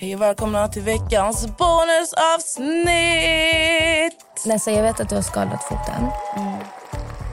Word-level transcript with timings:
Hej 0.00 0.14
och 0.14 0.20
välkomna 0.20 0.68
till 0.68 0.82
veckans 0.82 1.46
bonusavsnitt! 1.58 2.86
Nessa, 4.46 4.70
jag 4.70 4.82
vet 4.82 5.00
att 5.00 5.08
du 5.08 5.14
har 5.14 5.22
skadat 5.22 5.64
foten. 5.64 6.06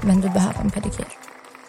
Men 0.04 0.22
du 0.22 0.30
behöver 0.30 0.60
en 0.60 0.72
pedikyr. 0.72 1.08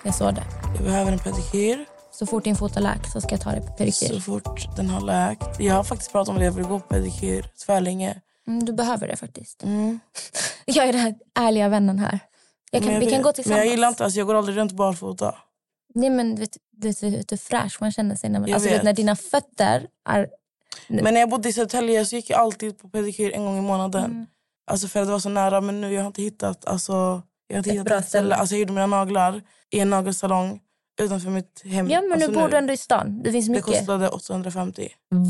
Jag 0.05 0.15
såg 0.15 0.34
det. 0.34 0.45
Jag 0.75 0.84
behöver 0.84 1.12
en 1.12 1.19
pedikyr 1.19 1.84
Så 2.11 2.27
fort 2.27 2.45
din 2.45 2.56
fot 2.56 2.77
är 2.77 2.80
läkt 2.80 3.12
så 3.12 3.20
ska 3.20 3.31
jag 3.31 3.41
ta 3.41 3.50
dig 3.50 3.61
på 3.61 3.72
pedikyr. 3.72 4.09
så 4.09 4.20
fort 4.20 4.77
den 4.77 4.89
har 4.89 5.00
läkt. 5.00 5.61
Jag 5.61 5.75
har 5.75 5.84
faktiskt 5.84 6.12
pratat 6.12 6.28
om 6.28 6.39
det, 6.39 6.45
jag 6.45 6.53
vill 6.53 6.64
gå 6.64 6.81
på 6.81 6.89
pedikyr 6.89 7.47
tvärlänge. 7.67 8.20
Mm, 8.47 8.65
du 8.65 8.72
behöver 8.72 9.09
det 9.09 9.17
faktiskt. 9.17 9.62
Mm. 9.62 10.00
Jag 10.65 10.89
är 10.89 10.92
den 10.92 11.03
här 11.03 11.15
ärliga 11.39 11.69
vännen 11.69 11.98
här. 11.98 12.19
Jag 12.70 12.83
kan, 12.83 13.00
vi 13.00 13.06
kan 13.06 13.11
vet- 13.11 13.22
gå 13.22 13.33
tillsammans. 13.33 13.59
Men 13.59 13.67
jag 13.67 13.67
gillar 13.67 13.89
inte, 13.89 14.05
alltså, 14.05 14.19
jag 14.19 14.27
går 14.27 14.34
aldrig 14.34 14.56
runt 14.56 14.72
barfota. 14.72 15.34
Nej, 15.94 16.11
men 16.11 16.34
vet, 16.34 16.56
vet, 16.77 17.03
vet, 17.03 17.33
hur 17.33 17.37
fräsch 17.37 17.77
man 17.81 17.92
känner 17.92 18.17
sig 18.17 18.31
när, 18.31 18.41
man, 18.41 18.53
alltså, 18.53 18.69
vet, 18.69 18.78
vet. 18.78 18.84
när 18.84 18.92
dina 18.92 19.17
fötter 19.17 19.87
är... 20.09 20.28
Men 20.89 21.15
när 21.15 21.21
jag 21.21 21.31
bodde 21.31 21.48
i 21.48 21.53
Södertälje 21.53 22.05
så 22.05 22.17
gick 22.17 22.31
jag 22.31 22.41
alltid 22.41 22.79
på 22.79 22.89
pedikyr 22.89 23.33
en 23.34 23.45
gång 23.45 23.59
i 23.59 23.62
månaden. 23.62 24.05
Mm. 24.05 24.27
Alltså 24.71 24.89
för 24.89 25.01
att 25.01 25.07
det 25.07 25.12
var 25.12 25.19
så 25.19 25.29
nära. 25.29 25.61
Men 25.61 25.81
nu 25.81 25.93
jag 25.95 26.01
har 26.03 26.07
inte 26.07 26.23
hittat, 26.23 26.65
alltså, 26.65 26.93
jag 27.47 27.55
har 27.55 27.59
inte 27.59 27.71
Ett 27.71 27.75
hittat 27.75 27.87
bra 27.87 27.97
ett 27.97 28.09
ställe. 28.09 28.34
Alltså, 28.34 28.55
jag 28.55 28.61
gjorde 28.61 28.73
mina 28.73 28.87
naglar 28.87 29.43
i 29.71 29.81
en 29.81 29.91
nagelsalong 29.91 30.61
utanför 31.01 31.31
mitt 31.31 31.62
hem. 31.65 31.91
Ja, 31.91 32.01
men 32.01 32.12
alltså, 32.12 32.31
nu 32.31 32.37
bor 32.37 32.49
du 32.49 32.56
ändå 32.56 32.73
i 32.73 32.77
stan. 32.77 33.23
Det 33.23 33.33
finns 33.33 33.47
Det 33.47 33.53
mycket. 33.53 33.67
kostade 33.67 34.09
850. 34.09 34.89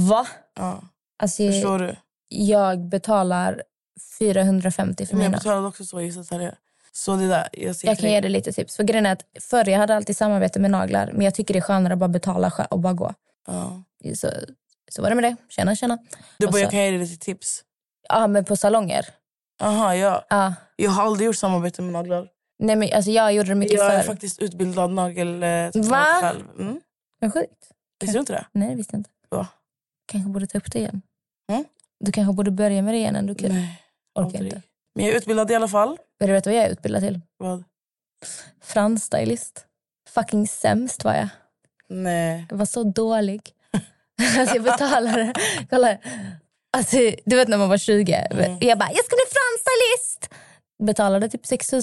Va? 0.08 0.26
Ja. 0.58 0.82
Alltså, 1.18 1.46
Förstår 1.46 1.78
du? 1.78 1.96
jag 2.28 2.88
betalar 2.88 3.62
450 4.18 5.06
för 5.06 5.14
Men 5.14 5.22
jag 5.22 5.30
mina. 5.30 5.38
betalade 5.38 5.66
också 5.68 5.84
så 5.84 6.00
i 6.00 6.12
Södertälje. 6.12 6.54
Så 6.92 7.16
det 7.16 7.28
där, 7.28 7.48
jag 7.52 7.76
Jag 7.82 7.98
kan 7.98 8.10
ge 8.10 8.20
dig 8.20 8.30
lite 8.30 8.52
tips. 8.52 8.76
För 8.76 8.82
grejen 8.84 9.06
är 9.06 9.12
att 9.12 9.24
förr 9.40 9.68
jag 9.68 9.78
hade 9.78 9.96
alltid 9.96 10.16
samarbete 10.16 10.60
med 10.60 10.70
naglar. 10.70 11.10
Men 11.12 11.22
jag 11.24 11.34
tycker 11.34 11.54
det 11.54 11.58
är 11.58 11.60
skönare 11.60 11.92
att 11.92 11.98
bara 11.98 12.08
betala 12.08 12.52
och 12.70 12.78
bara 12.80 12.92
gå. 12.92 13.14
Ja. 13.46 13.82
Så, 14.14 14.28
så 14.88 15.02
var 15.02 15.08
det 15.08 15.14
med 15.14 15.24
det. 15.24 15.36
Tjena, 15.48 15.76
tjena. 15.76 15.98
Du 16.38 16.46
bara, 16.46 16.58
jag 16.60 16.70
kan 16.70 16.80
ge 16.80 16.90
dig 16.90 16.98
lite 16.98 17.24
tips. 17.24 17.64
Ja, 18.08 18.26
men 18.26 18.44
på 18.44 18.56
salonger. 18.56 19.06
Aha, 19.62 19.94
ja. 19.94 20.26
Ja. 20.30 20.54
Jag 20.76 20.90
har 20.90 21.02
aldrig 21.06 21.26
gjort 21.26 21.36
samarbete 21.36 21.82
med 21.82 21.92
naglar. 21.92 22.28
Nej, 22.58 22.76
men 22.76 22.88
alltså 22.94 23.10
jag 23.10 23.32
gjorde 23.32 23.48
det 23.48 23.54
mycket 23.54 23.76
Jag 23.78 23.94
är 23.94 24.00
förr. 24.00 24.06
faktiskt 24.06 24.38
utbildad 24.42 24.90
nagel 24.90 25.42
eh, 25.42 25.70
Va? 25.74 26.04
själv. 26.20 26.50
Mm. 26.58 26.80
Vad 27.20 27.32
sjukt. 27.32 27.70
Visste 28.00 28.16
du 28.16 28.20
inte 28.20 28.32
det? 28.32 28.46
Nej, 28.52 28.68
det 28.68 28.74
visste 28.74 28.96
inte. 28.96 29.10
Va? 29.28 29.46
Kanske 30.06 30.30
borde 30.30 30.46
ta 30.46 30.58
upp 30.58 30.72
det 30.72 30.78
igen. 30.78 31.02
Mm? 31.52 31.64
Du 32.00 32.12
kanske 32.12 32.32
borde 32.34 32.50
börja 32.50 32.82
med 32.82 32.94
det 32.94 32.98
igen. 32.98 33.26
Du 33.26 33.34
kan... 33.34 33.50
Nej, 33.50 33.82
Orkar 34.14 34.24
aldrig. 34.38 34.44
inte. 34.52 34.62
Men 34.94 35.04
jag 35.04 35.14
är 35.14 35.18
utbildad 35.18 35.50
i 35.50 35.54
alla 35.54 35.68
fall. 35.68 35.98
Vill 36.18 36.28
du 36.28 36.32
veta 36.34 36.50
vad 36.50 36.56
jag 36.58 36.64
är 36.64 36.70
utbildad 36.70 37.02
till? 37.02 37.20
Vad? 37.36 37.64
Fransstylist. 38.62 39.66
Fucking 40.08 40.48
sämst 40.48 41.04
var 41.04 41.14
jag. 41.14 41.28
Nej. 41.88 42.46
Jag 42.50 42.56
var 42.56 42.66
så 42.66 42.82
dålig. 42.82 43.52
alltså 44.38 44.54
jag 44.56 44.64
betalade... 44.64 45.32
Kolla. 45.70 45.96
Alltså, 46.76 46.96
du 47.24 47.36
vet 47.36 47.48
när 47.48 47.58
man 47.58 47.68
var 47.68 47.78
20. 47.78 48.12
Mm. 48.12 48.58
Jag 48.60 48.78
bara, 48.78 48.90
jag 48.90 49.04
ska 49.04 49.16
bli 49.16 49.24
fransstylist! 49.30 50.34
Betalade 50.82 51.28
typ 51.28 51.46
6 51.46 51.72
000. 51.72 51.82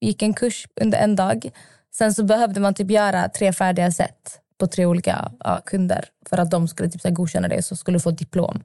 Gick 0.00 0.22
en 0.22 0.34
kurs 0.34 0.66
under 0.80 0.98
en 0.98 1.16
dag. 1.16 1.50
Sen 1.94 2.14
så 2.14 2.24
behövde 2.24 2.60
man 2.60 2.74
typ 2.74 2.90
göra 2.90 3.28
tre 3.28 3.52
färdiga 3.52 3.90
set 3.92 4.40
på 4.60 4.66
tre 4.66 4.86
olika 4.86 5.32
ja, 5.44 5.60
kunder 5.66 6.04
för 6.28 6.38
att 6.38 6.50
de 6.50 6.68
skulle 6.68 6.90
typ 6.90 7.00
så 7.00 7.08
här 7.08 7.14
godkänna 7.14 7.48
det 7.48 7.62
så 7.62 7.76
skulle 7.76 8.00
få 8.00 8.10
diplom. 8.10 8.62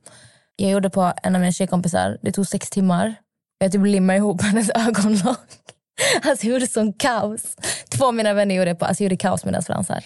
Jag 0.56 0.72
gjorde 0.72 0.90
på 0.90 1.14
en 1.24 1.36
av 1.36 1.42
mina 1.42 1.52
tjejkompisar. 1.52 2.18
Det 2.22 2.32
tog 2.32 2.48
sex 2.48 2.70
timmar. 2.70 3.16
Jag 3.60 3.72
typ 3.72 3.86
limmade 3.86 4.18
ihop 4.18 4.42
hennes 4.44 4.70
ögonlock. 4.70 5.48
Alltså 6.24 6.46
jag 6.46 6.54
gjorde 6.54 6.68
sån 6.68 6.94
kaos. 6.94 7.56
Två 7.90 8.06
av 8.06 8.14
mina 8.14 8.34
vänner 8.34 8.56
gjorde, 8.56 8.76
på, 8.76 8.86
alltså 8.86 9.04
gjorde 9.04 9.18
kaos 9.18 9.46
med 9.46 9.54
deras 9.54 9.66
fransar. 9.66 10.04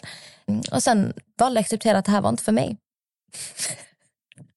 Mm, 0.48 0.62
Och 0.72 0.84
sen 0.84 1.14
valde 1.40 1.58
jag 1.58 1.62
att 1.62 1.66
acceptera 1.66 1.98
att 1.98 2.06
det 2.06 2.12
här 2.12 2.22
var 2.22 2.30
inte 2.30 2.44
för 2.44 2.52
mig. 2.52 2.78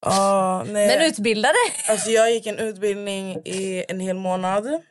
Ah, 0.01 0.63
nej. 0.65 0.87
Men 0.99 1.07
utbildade! 1.07 1.55
Alltså, 1.89 2.11
jag 2.11 2.33
gick 2.33 2.47
en 2.47 2.59
utbildning 2.59 3.37
i 3.45 3.85
en 3.89 4.01
hel 4.01 4.17
månad. 4.17 4.83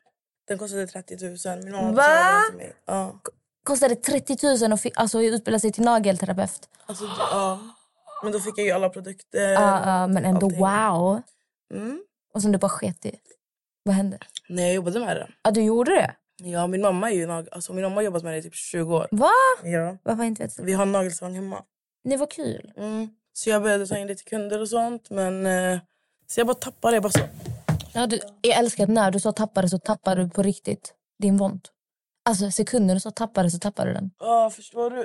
Den 0.47 0.57
kostade 0.57 0.87
30 0.87 1.17
000. 1.47 1.63
Min 1.63 1.71
mamma 1.71 1.91
Va? 1.91 2.43
till 2.49 2.57
mig. 2.57 2.73
Ja. 2.85 3.19
Kostade 3.63 3.95
30 3.95 4.37
000 4.67 4.73
att 4.73 4.85
alltså, 4.95 5.21
utbilda 5.21 5.59
sig 5.59 5.71
till 5.71 5.83
nagelterapeut. 5.83 6.69
Alltså, 6.85 7.03
ja. 7.19 7.59
Men 8.23 8.31
då 8.31 8.39
fick 8.39 8.57
jag 8.57 8.65
ju 8.65 8.71
alla 8.71 8.89
produkter. 8.89 9.51
Ja, 9.53 10.07
men 10.07 10.25
ändå 10.25 10.45
allting. 10.45 10.59
wow. 10.59 11.21
Mm. 11.73 12.03
Och 12.33 12.41
som 12.41 12.51
du 12.51 12.57
bara 12.57 12.69
sket 12.69 13.05
i. 13.05 13.15
Vad 13.83 13.95
hände? 13.95 14.17
Nej, 14.49 14.65
jag 14.65 14.73
jobbade 14.75 14.99
med 14.99 15.15
det. 15.17 15.27
Ja, 15.43 15.51
du 15.51 15.61
gjorde 15.63 15.91
det? 15.91 16.15
Ja, 16.43 16.67
min 16.67 16.81
mamma 16.81 17.11
är 17.11 17.15
ju 17.15 17.27
nag- 17.27 17.47
alltså, 17.51 17.73
min 17.73 17.83
mamma 17.83 17.95
har 17.95 18.01
jobbat 18.01 18.23
med 18.23 18.33
det 18.33 18.37
i 18.37 18.41
typ 18.43 18.55
20 18.55 18.95
år. 18.95 19.07
Va? 19.11 19.31
Ja. 19.63 19.97
Varför 20.03 20.23
inte 20.23 20.43
vet 20.43 20.59
Vi 20.59 20.73
har 20.73 20.81
en 20.83 20.91
nagelsalong 20.91 21.35
hemma. 21.35 21.63
Det 22.03 22.17
var 22.17 22.27
kul. 22.27 22.73
Mm. 22.77 23.09
Så 23.33 23.49
jag 23.49 23.61
började 23.61 23.87
ta 23.87 23.97
in 23.97 24.07
lite 24.07 24.23
kunder 24.23 24.61
och 24.61 24.69
sånt. 24.69 25.09
Men 25.09 25.45
eh, 25.45 25.79
så 26.27 26.39
jag 26.39 26.47
bara 26.47 26.53
tappade 26.55 26.95
det. 26.95 27.01
Bara 27.01 27.11
så. 27.11 27.19
Ja, 27.93 28.07
du, 28.07 28.19
jag 28.41 28.57
älskar 28.57 28.83
att 28.83 28.89
när 28.89 29.11
du 29.11 29.19
så 29.19 29.31
tappade 29.31 29.69
så 29.69 29.77
tappade 29.77 30.23
du 30.23 30.29
på 30.29 30.43
riktigt 30.43 30.93
din 31.21 31.37
vont. 31.37 31.71
Alltså 32.29 32.51
sekunder 32.51 32.93
du 32.93 32.99
så 32.99 33.11
tappade 33.11 33.51
så 33.51 33.59
tappade 33.59 33.89
du 33.89 33.93
den. 33.93 34.11
Ja, 34.19 34.49
förstår 34.49 34.89
du? 34.89 34.97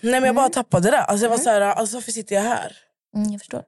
Nej, 0.00 0.20
men 0.20 0.24
jag 0.24 0.34
bara 0.34 0.48
tappade 0.48 0.90
det. 0.90 1.02
Alltså, 1.02 1.24
jag 1.24 1.30
var 1.30 1.38
så 1.38 1.50
här, 1.50 1.60
alltså, 1.60 1.96
varför 1.96 2.12
sitter 2.12 2.34
jag 2.34 2.42
här? 2.42 2.76
Mm, 3.16 3.30
jag 3.32 3.40
förstår. 3.40 3.62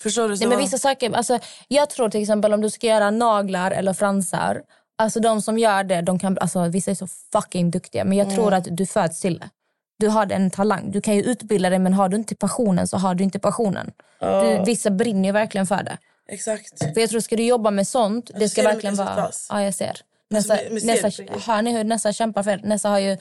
Förstår 0.00 0.28
du? 0.28 0.36
Så 0.36 0.40
Nej, 0.40 0.48
men 0.48 0.58
vissa 0.58 0.78
saker, 0.78 1.12
alltså, 1.12 1.38
jag 1.68 1.90
tror 1.90 2.08
till 2.08 2.22
exempel 2.22 2.52
om 2.54 2.60
du 2.60 2.70
ska 2.70 2.86
göra 2.86 3.10
naglar 3.10 3.70
eller 3.70 3.92
fransar. 3.92 4.62
Alltså 4.98 5.20
de 5.20 5.42
som 5.42 5.58
gör 5.58 5.84
det, 5.84 6.02
de 6.02 6.18
kan, 6.18 6.38
alltså, 6.38 6.68
vissa 6.68 6.90
är 6.90 6.94
så 6.94 7.06
fucking 7.32 7.70
duktiga. 7.70 8.04
Men 8.04 8.18
jag 8.18 8.30
tror 8.34 8.54
att 8.54 8.76
du 8.76 8.86
föds 8.86 9.20
till 9.20 9.38
det. 9.38 9.50
Du 9.98 10.08
har 10.08 10.32
en 10.32 10.50
talang. 10.50 10.90
Du 10.90 11.00
kan 11.00 11.14
ju 11.16 11.22
utbilda 11.22 11.70
dig 11.70 11.78
men 11.78 11.92
har 11.92 12.08
du 12.08 12.16
inte 12.16 12.34
passionen 12.34 12.88
så 12.88 12.96
har 12.96 13.14
du 13.14 13.24
inte 13.24 13.38
passionen. 13.38 13.92
Du, 14.20 14.62
vissa 14.66 14.90
brinner 14.90 15.28
ju 15.28 15.32
verkligen 15.32 15.66
för 15.66 15.82
det. 15.82 15.98
Exakt. 16.28 16.78
För 16.94 17.00
jag 17.00 17.10
tror 17.10 17.20
ska 17.20 17.36
du 17.36 17.44
jobba 17.44 17.70
med 17.70 17.88
sånt, 17.88 18.30
det 18.38 18.48
ska 18.48 18.62
verkligen 18.62 18.96
vara... 18.96 19.30
Ja, 19.50 19.62
jag 19.62 19.74
ser. 19.74 20.00
Nessa, 20.30 20.56
ser 20.56 20.86
Nessa, 20.86 21.52
hör 21.52 21.62
ni 21.62 21.72
hur 21.72 21.84
Nessa 21.84 22.12
kämpar 22.12 22.42
för? 22.42 22.56
Nessa 22.56 22.88
har 22.88 22.98
ju, 22.98 23.16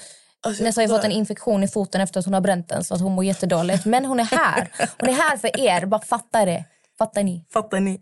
Alltså, 0.46 0.64
jag 0.64 0.68
Nessa 0.68 0.82
har 0.82 0.88
fått 0.88 1.04
en 1.04 1.12
infektion 1.12 1.64
i 1.64 1.68
foten 1.68 2.02
efter 2.02 2.20
att 2.20 2.26
hon 2.26 2.34
har 2.34 2.42
bränt 2.42 2.70
den 2.70 2.84
så 2.84 2.96
att 2.96 3.02
hon 3.02 3.12
mår 3.12 3.26
jättedåligt. 3.26 3.86
Men 3.86 4.06
hon 4.06 4.20
är 4.20 4.24
här. 4.24 4.72
Hon 5.00 5.10
är 5.10 5.14
här 5.14 5.38
för 5.38 5.60
er. 5.60 5.86
Bara 5.86 6.02
fatta 6.02 6.46
det. 6.46 6.66
Fattar 6.98 7.24
ni? 7.24 7.46
Fattar 7.54 7.80
ni? 7.80 8.02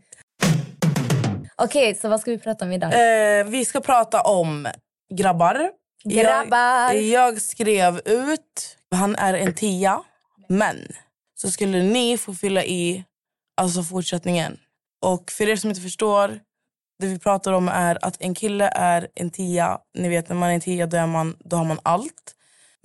Okej, 1.55 1.95
så 1.95 2.09
vad 2.09 2.21
ska 2.21 2.31
vi 2.31 2.37
prata 2.37 2.65
om 2.65 2.71
idag? 2.71 2.91
Eh, 3.39 3.45
vi 3.45 3.65
ska 3.65 3.81
prata 3.81 4.21
om 4.21 4.67
grabbar. 5.13 5.69
Grabbar. 6.03 6.93
Jag, 6.93 7.03
jag 7.03 7.41
skrev 7.41 8.01
ut, 8.05 8.77
han 8.91 9.15
är 9.15 9.33
en 9.33 9.53
tia, 9.53 10.01
men 10.49 10.77
så 11.35 11.51
skulle 11.51 11.83
ni 11.83 12.17
få 12.17 12.33
fylla 12.33 12.63
i 12.63 13.03
alltså 13.57 13.83
fortsättningen. 13.83 14.57
Och 15.01 15.31
för 15.31 15.49
er 15.49 15.55
som 15.55 15.69
inte 15.69 15.81
förstår, 15.81 16.39
det 16.99 17.07
vi 17.07 17.19
pratar 17.19 17.53
om 17.53 17.67
är 17.67 18.05
att 18.05 18.15
en 18.19 18.35
kille 18.35 18.67
är 18.67 19.07
en 19.15 19.29
tia. 19.29 19.77
Ni 19.97 20.09
vet 20.09 20.29
när 20.29 20.35
man 20.35 20.49
är 20.49 20.53
en 20.53 20.61
tia 20.61 20.87
då, 20.87 20.97
är 20.97 21.07
man, 21.07 21.37
då 21.39 21.55
har 21.57 21.65
man 21.65 21.79
allt. 21.83 22.35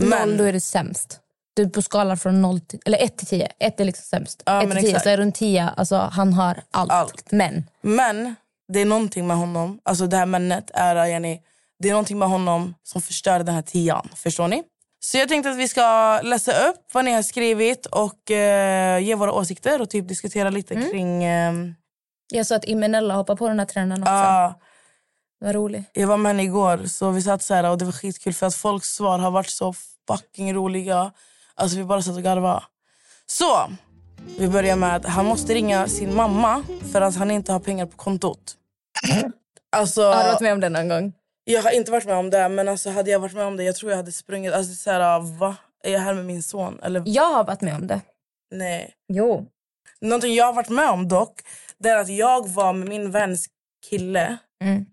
Noll, 0.03 0.37
då 0.37 0.44
är 0.44 0.53
du 0.53 0.61
sämst. 0.61 1.21
Du 1.55 1.62
är 1.62 1.69
på 1.69 1.82
skalan 1.82 2.19
från 2.19 2.43
noll 2.43 2.61
till, 2.61 2.81
eller 2.85 2.99
ett 2.99 3.19
till 3.19 3.26
tio. 3.26 3.49
Ett 3.59 3.81
är 3.81 3.85
liksom 3.85 4.05
sämst. 4.05 4.43
Ja, 4.47 4.62
ett 4.62 4.69
men 4.69 4.76
till 4.76 4.85
tio, 4.85 4.91
exakt. 4.91 5.05
så 5.05 5.11
är 5.11 5.19
en 5.19 5.32
tia. 5.32 5.69
Alltså, 5.69 5.97
han 6.12 6.32
har 6.32 6.62
allt. 6.71 6.93
Allt. 6.93 7.31
Men. 7.31 7.64
Men 7.81 8.35
det 8.73 8.81
är 8.81 8.85
någonting 8.85 9.26
med 9.26 9.37
honom, 9.37 9.81
alltså 9.82 10.06
det 10.06 10.17
här 10.17 10.26
männet 10.26 10.71
är 10.75 11.06
Jenny, 11.06 11.41
det 11.79 11.89
är 11.89 11.93
någonting 11.93 12.19
med 12.19 12.29
honom 12.29 12.75
som 12.83 13.03
förstör 13.03 13.39
den 13.39 13.55
här 13.55 13.63
tian. 13.63 14.09
Förstår 14.17 14.49
ni? 14.49 14.63
Så 15.01 15.17
jag 15.19 15.29
tänkte 15.29 15.51
att 15.51 15.57
vi 15.57 15.69
ska 15.69 16.21
läsa 16.23 16.69
upp 16.69 16.77
vad 16.93 17.05
ni 17.05 17.13
har 17.13 17.23
skrivit 17.23 17.87
och 17.87 18.31
eh, 18.31 18.99
ge 18.99 19.15
våra 19.15 19.33
åsikter 19.33 19.81
och 19.81 19.91
typ 19.91 20.09
diskutera 20.09 20.51
lite 20.51 20.75
Mm. 20.75 20.91
kring... 20.91 21.25
ehm, 21.25 21.75
Jag 22.33 22.47
sa 22.47 22.57
att 22.57 22.65
Imenella 22.65 23.15
hoppar 23.15 23.37
på 23.37 23.49
den 23.49 23.59
här 23.59 23.67
trenden 23.67 24.03
också. 24.03 24.13
ja, 24.13 24.61
Vad 25.41 25.55
roligt. 25.55 25.91
Jag 25.93 26.07
var 26.07 26.17
med 26.17 26.31
henne 26.31 26.43
igår 26.43 26.87
så 26.87 27.11
vi 27.11 27.23
satt 27.23 27.43
så 27.43 27.55
här 27.55 27.71
och 27.71 27.79
det 27.79 27.85
var 27.85 27.93
skitkul 27.93 28.35
för 28.35 28.47
att 28.47 28.55
folks 28.55 28.89
svar 28.95 29.19
har 29.19 29.31
varit 29.31 29.51
så 29.51 29.75
fucking 30.09 30.55
roliga. 30.55 31.13
Alltså 31.55 31.77
vi 31.79 31.85
bara 31.85 32.03
satt 32.03 32.17
och 32.17 32.23
garvade. 32.23 32.63
Så, 33.27 33.71
vi 34.39 34.49
börjar 34.49 34.77
med 34.77 34.97
att 34.97 35.05
han 35.05 35.27
måste 35.27 35.55
ringa 35.55 35.89
sin 35.89 36.15
mamma 36.15 36.63
för 36.93 37.01
att 37.01 37.17
han 37.17 37.31
inte 37.31 37.53
har 37.53 37.61
pengar 37.61 37.87
på 37.87 37.97
kontot. 37.97 38.55
Alltså, 39.77 40.03
Har 40.03 40.23
du 40.25 40.29
varit 40.31 40.41
med 40.41 40.53
om 40.53 40.61
det 40.61 40.69
någon 40.69 40.89
gång? 40.89 41.13
Jag 41.53 41.62
har 41.62 41.71
inte 41.71 41.91
varit 41.91 42.06
med 42.06 42.17
om 42.17 42.31
det 42.31 42.49
men 42.49 42.69
alltså 42.69 42.91
hade 42.91 43.11
jag 43.11 43.21
varit 43.21 43.35
med 43.35 43.45
om 43.47 43.56
det 43.56 43.65
jag 43.65 43.77
tror 43.77 43.91
jag 43.93 43.97
hade 43.97 44.12
sprungit. 44.12 44.53
Alltså 44.53 44.75
så 44.75 44.91
här, 44.91 45.21
va? 45.39 45.56
Är 45.85 45.93
jag 45.93 46.00
här 46.00 46.15
med 46.15 46.25
min 46.25 46.43
son? 46.43 46.81
Eller 46.83 47.03
Jag 47.06 47.33
har 47.35 47.45
varit 47.45 47.61
med 47.61 47.75
om 47.75 47.87
det. 47.87 48.00
nej. 48.50 48.95
Jo. 49.09 49.47
Någonting 50.00 50.35
jag 50.35 50.45
har 50.45 50.53
varit 50.53 50.69
med 50.69 50.91
om 50.91 51.09
dock, 51.09 51.41
det 51.79 51.89
är 51.89 51.97
att 51.97 52.09
jag 52.09 52.49
var 52.49 52.73
med 52.73 52.89
min 52.89 53.11
väns 53.11 53.47
kille 53.89 54.37
Mm. 54.65 54.87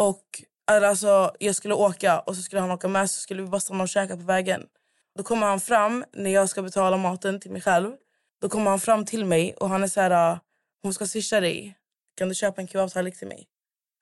och 0.00 0.24
alltså, 0.66 1.32
jag 1.38 1.54
skulle 1.56 1.74
åka 1.74 2.20
och 2.20 2.36
så 2.36 2.42
skulle 2.42 2.60
han 2.60 2.70
åka 2.70 2.88
med 2.88 3.10
så 3.10 3.20
skulle 3.20 3.42
vi 3.42 3.48
bara 3.48 3.60
stanna 3.60 3.82
och 3.82 3.88
käka 3.88 4.16
på 4.16 4.22
vägen. 4.22 4.66
Då 5.16 5.22
kommer 5.22 5.46
han 5.46 5.60
fram 5.60 6.04
när 6.12 6.30
jag 6.30 6.48
ska 6.48 6.62
betala 6.62 6.96
maten 6.96 7.40
till 7.40 7.50
mig 7.50 7.60
själv. 7.62 7.92
Då 8.40 8.48
kommer 8.48 8.70
han 8.70 8.80
fram 8.80 9.04
till 9.04 9.24
mig 9.24 9.54
och 9.54 9.68
han 9.68 9.82
är 9.82 9.88
så 9.88 10.00
här, 10.00 10.38
hon 10.82 10.94
ska 10.94 11.06
swisha 11.06 11.40
dig. 11.40 11.74
Kan 12.18 12.28
du 12.28 12.34
köpa 12.34 12.60
en 12.60 12.68
kebabtallrik 12.68 13.18
till 13.18 13.28
mig? 13.28 13.46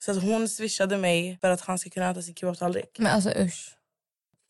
Så 0.05 0.11
att 0.11 0.23
hon 0.23 0.49
swishade 0.49 0.97
mig 0.97 1.39
för 1.41 1.51
att 1.51 1.61
han 1.61 1.79
ska 1.79 1.91
kunna 1.91 2.11
äta 2.11 2.23
sin 2.23 2.35
kebabtallrik. 2.35 2.97
Men 2.99 3.13
alltså 3.15 3.31
usch. 3.31 3.75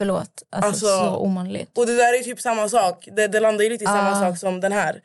Förlåt. 0.00 0.43
Alltså, 0.50 0.69
Alltså- 0.69 0.87
så 0.87 1.17
omanligt. 1.17 1.79
Och 1.79 1.87
det 1.87 1.97
där 1.97 2.19
är 2.21 2.23
typ 2.23 2.41
samma 2.41 2.69
sak. 2.69 3.09
Det, 3.17 3.27
det 3.29 3.41
landar 3.41 3.65
ju 3.65 3.71
lite 3.71 3.85
i 3.85 3.87
samma 3.87 4.11
Ah. 4.11 4.21
sak 4.21 4.39
som 4.39 4.61
den 4.61 4.73
här. 4.73 5.00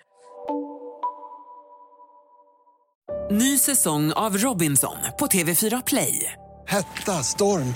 Ny 3.31 3.57
säsong 3.57 4.11
av 4.13 4.37
Robinson 4.37 4.97
på 5.19 5.27
TV4 5.27 5.83
Play. 5.85 6.33
Hetta, 6.67 7.11
storm, 7.23 7.75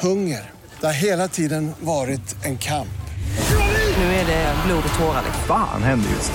hunger. 0.00 0.50
Det 0.80 0.86
har 0.86 0.92
hela 0.94 1.28
tiden 1.28 1.72
varit 1.80 2.44
en 2.44 2.58
kamp. 2.58 2.88
Nu 3.98 4.04
är 4.04 4.26
det 4.26 4.54
blod 4.66 4.82
och 4.92 4.98
tårar. 4.98 5.22
Fan 5.46 5.82
händer 5.82 6.10
just. 6.10 6.32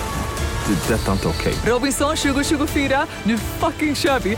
Det. 0.88 0.94
är 0.94 0.98
Detta 0.98 1.08
är 1.08 1.14
inte 1.14 1.28
okej. 1.28 1.54
Robinson 1.66 2.16
2024, 2.16 3.08
nu 3.24 3.38
fucking 3.38 3.96
kör 3.96 4.20
vi! 4.20 4.38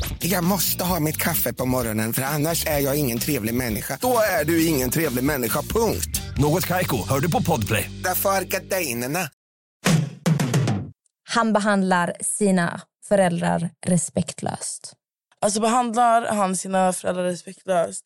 Jag 0.23 0.43
måste 0.43 0.83
ha 0.83 0.99
mitt 0.99 1.17
kaffe 1.17 1.53
på 1.53 1.65
morgonen 1.65 2.13
för 2.13 2.21
annars 2.21 2.65
är 2.65 2.79
jag 2.79 2.95
ingen 2.99 3.19
trevlig 3.19 3.53
människa. 3.53 3.97
Då 4.01 4.19
är 4.41 4.45
du 4.45 4.65
ingen 4.65 4.89
trevlig 4.89 5.23
människa, 5.23 5.61
punkt. 5.61 6.21
Något 6.37 6.67
Kaiko, 6.67 6.97
hör 7.09 7.19
du 7.19 7.31
på 7.31 7.41
Podplay. 7.41 7.91
Därför 8.03 8.29
är 8.29 8.41
gardinerna. 8.41 9.19
Han 11.29 11.53
behandlar 11.53 12.13
sina 12.21 12.81
föräldrar 13.07 13.69
respektlöst. 13.85 14.93
Alltså 15.41 15.61
behandlar 15.61 16.25
han 16.35 16.55
sina 16.57 16.93
föräldrar 16.93 17.23
respektlöst 17.23 18.05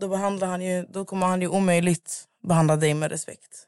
då, 0.00 0.08
behandlar 0.08 0.48
han 0.48 0.62
ju, 0.62 0.86
då 0.88 1.04
kommer 1.04 1.26
han 1.26 1.40
ju 1.42 1.48
omöjligt 1.48 2.24
behandla 2.48 2.76
dig 2.76 2.94
med 2.94 3.10
respekt. 3.10 3.66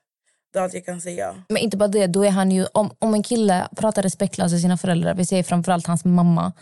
Det 0.53 0.59
är 0.59 0.63
allt 0.63 0.75
jag 0.75 0.85
kan 0.85 1.01
säga. 1.01 1.43
Men 1.49 1.57
inte 1.57 1.77
bara 1.77 1.89
det, 1.89 2.07
då 2.07 2.25
är 2.25 2.31
han 2.31 2.51
ju, 2.51 2.67
om, 2.73 2.91
om 2.99 3.15
en 3.15 3.23
kille 3.23 3.69
pratar 3.77 4.03
respektlöst 4.03 4.53
till 4.53 4.63
sina 4.63 4.77
föräldrar, 4.77 5.15
vi 5.15 5.27
säger 5.27 5.43
framförallt 5.43 5.87
hans 5.87 6.05
mamma, 6.05 6.53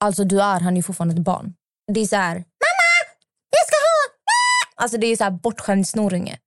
alltså 0.00 0.24
du 0.24 0.40
är 0.40 0.60
han 0.60 0.76
ju 0.76 0.82
fortfarande 0.82 1.14
ett 1.14 1.24
barn. 1.24 1.54
Det 1.92 2.00
är 2.00 2.06
så 2.06 2.16
här, 2.16 2.34
mamma, 2.34 3.10
jag 3.50 3.66
ska 3.66 3.76
ha, 3.76 4.14
ah!" 4.24 4.82
Alltså 4.82 4.98
det 4.98 5.06
är 5.06 5.16
så 5.16 5.24
här 5.24 5.30
bortskämd 5.30 5.88
snorunge. 5.88 6.38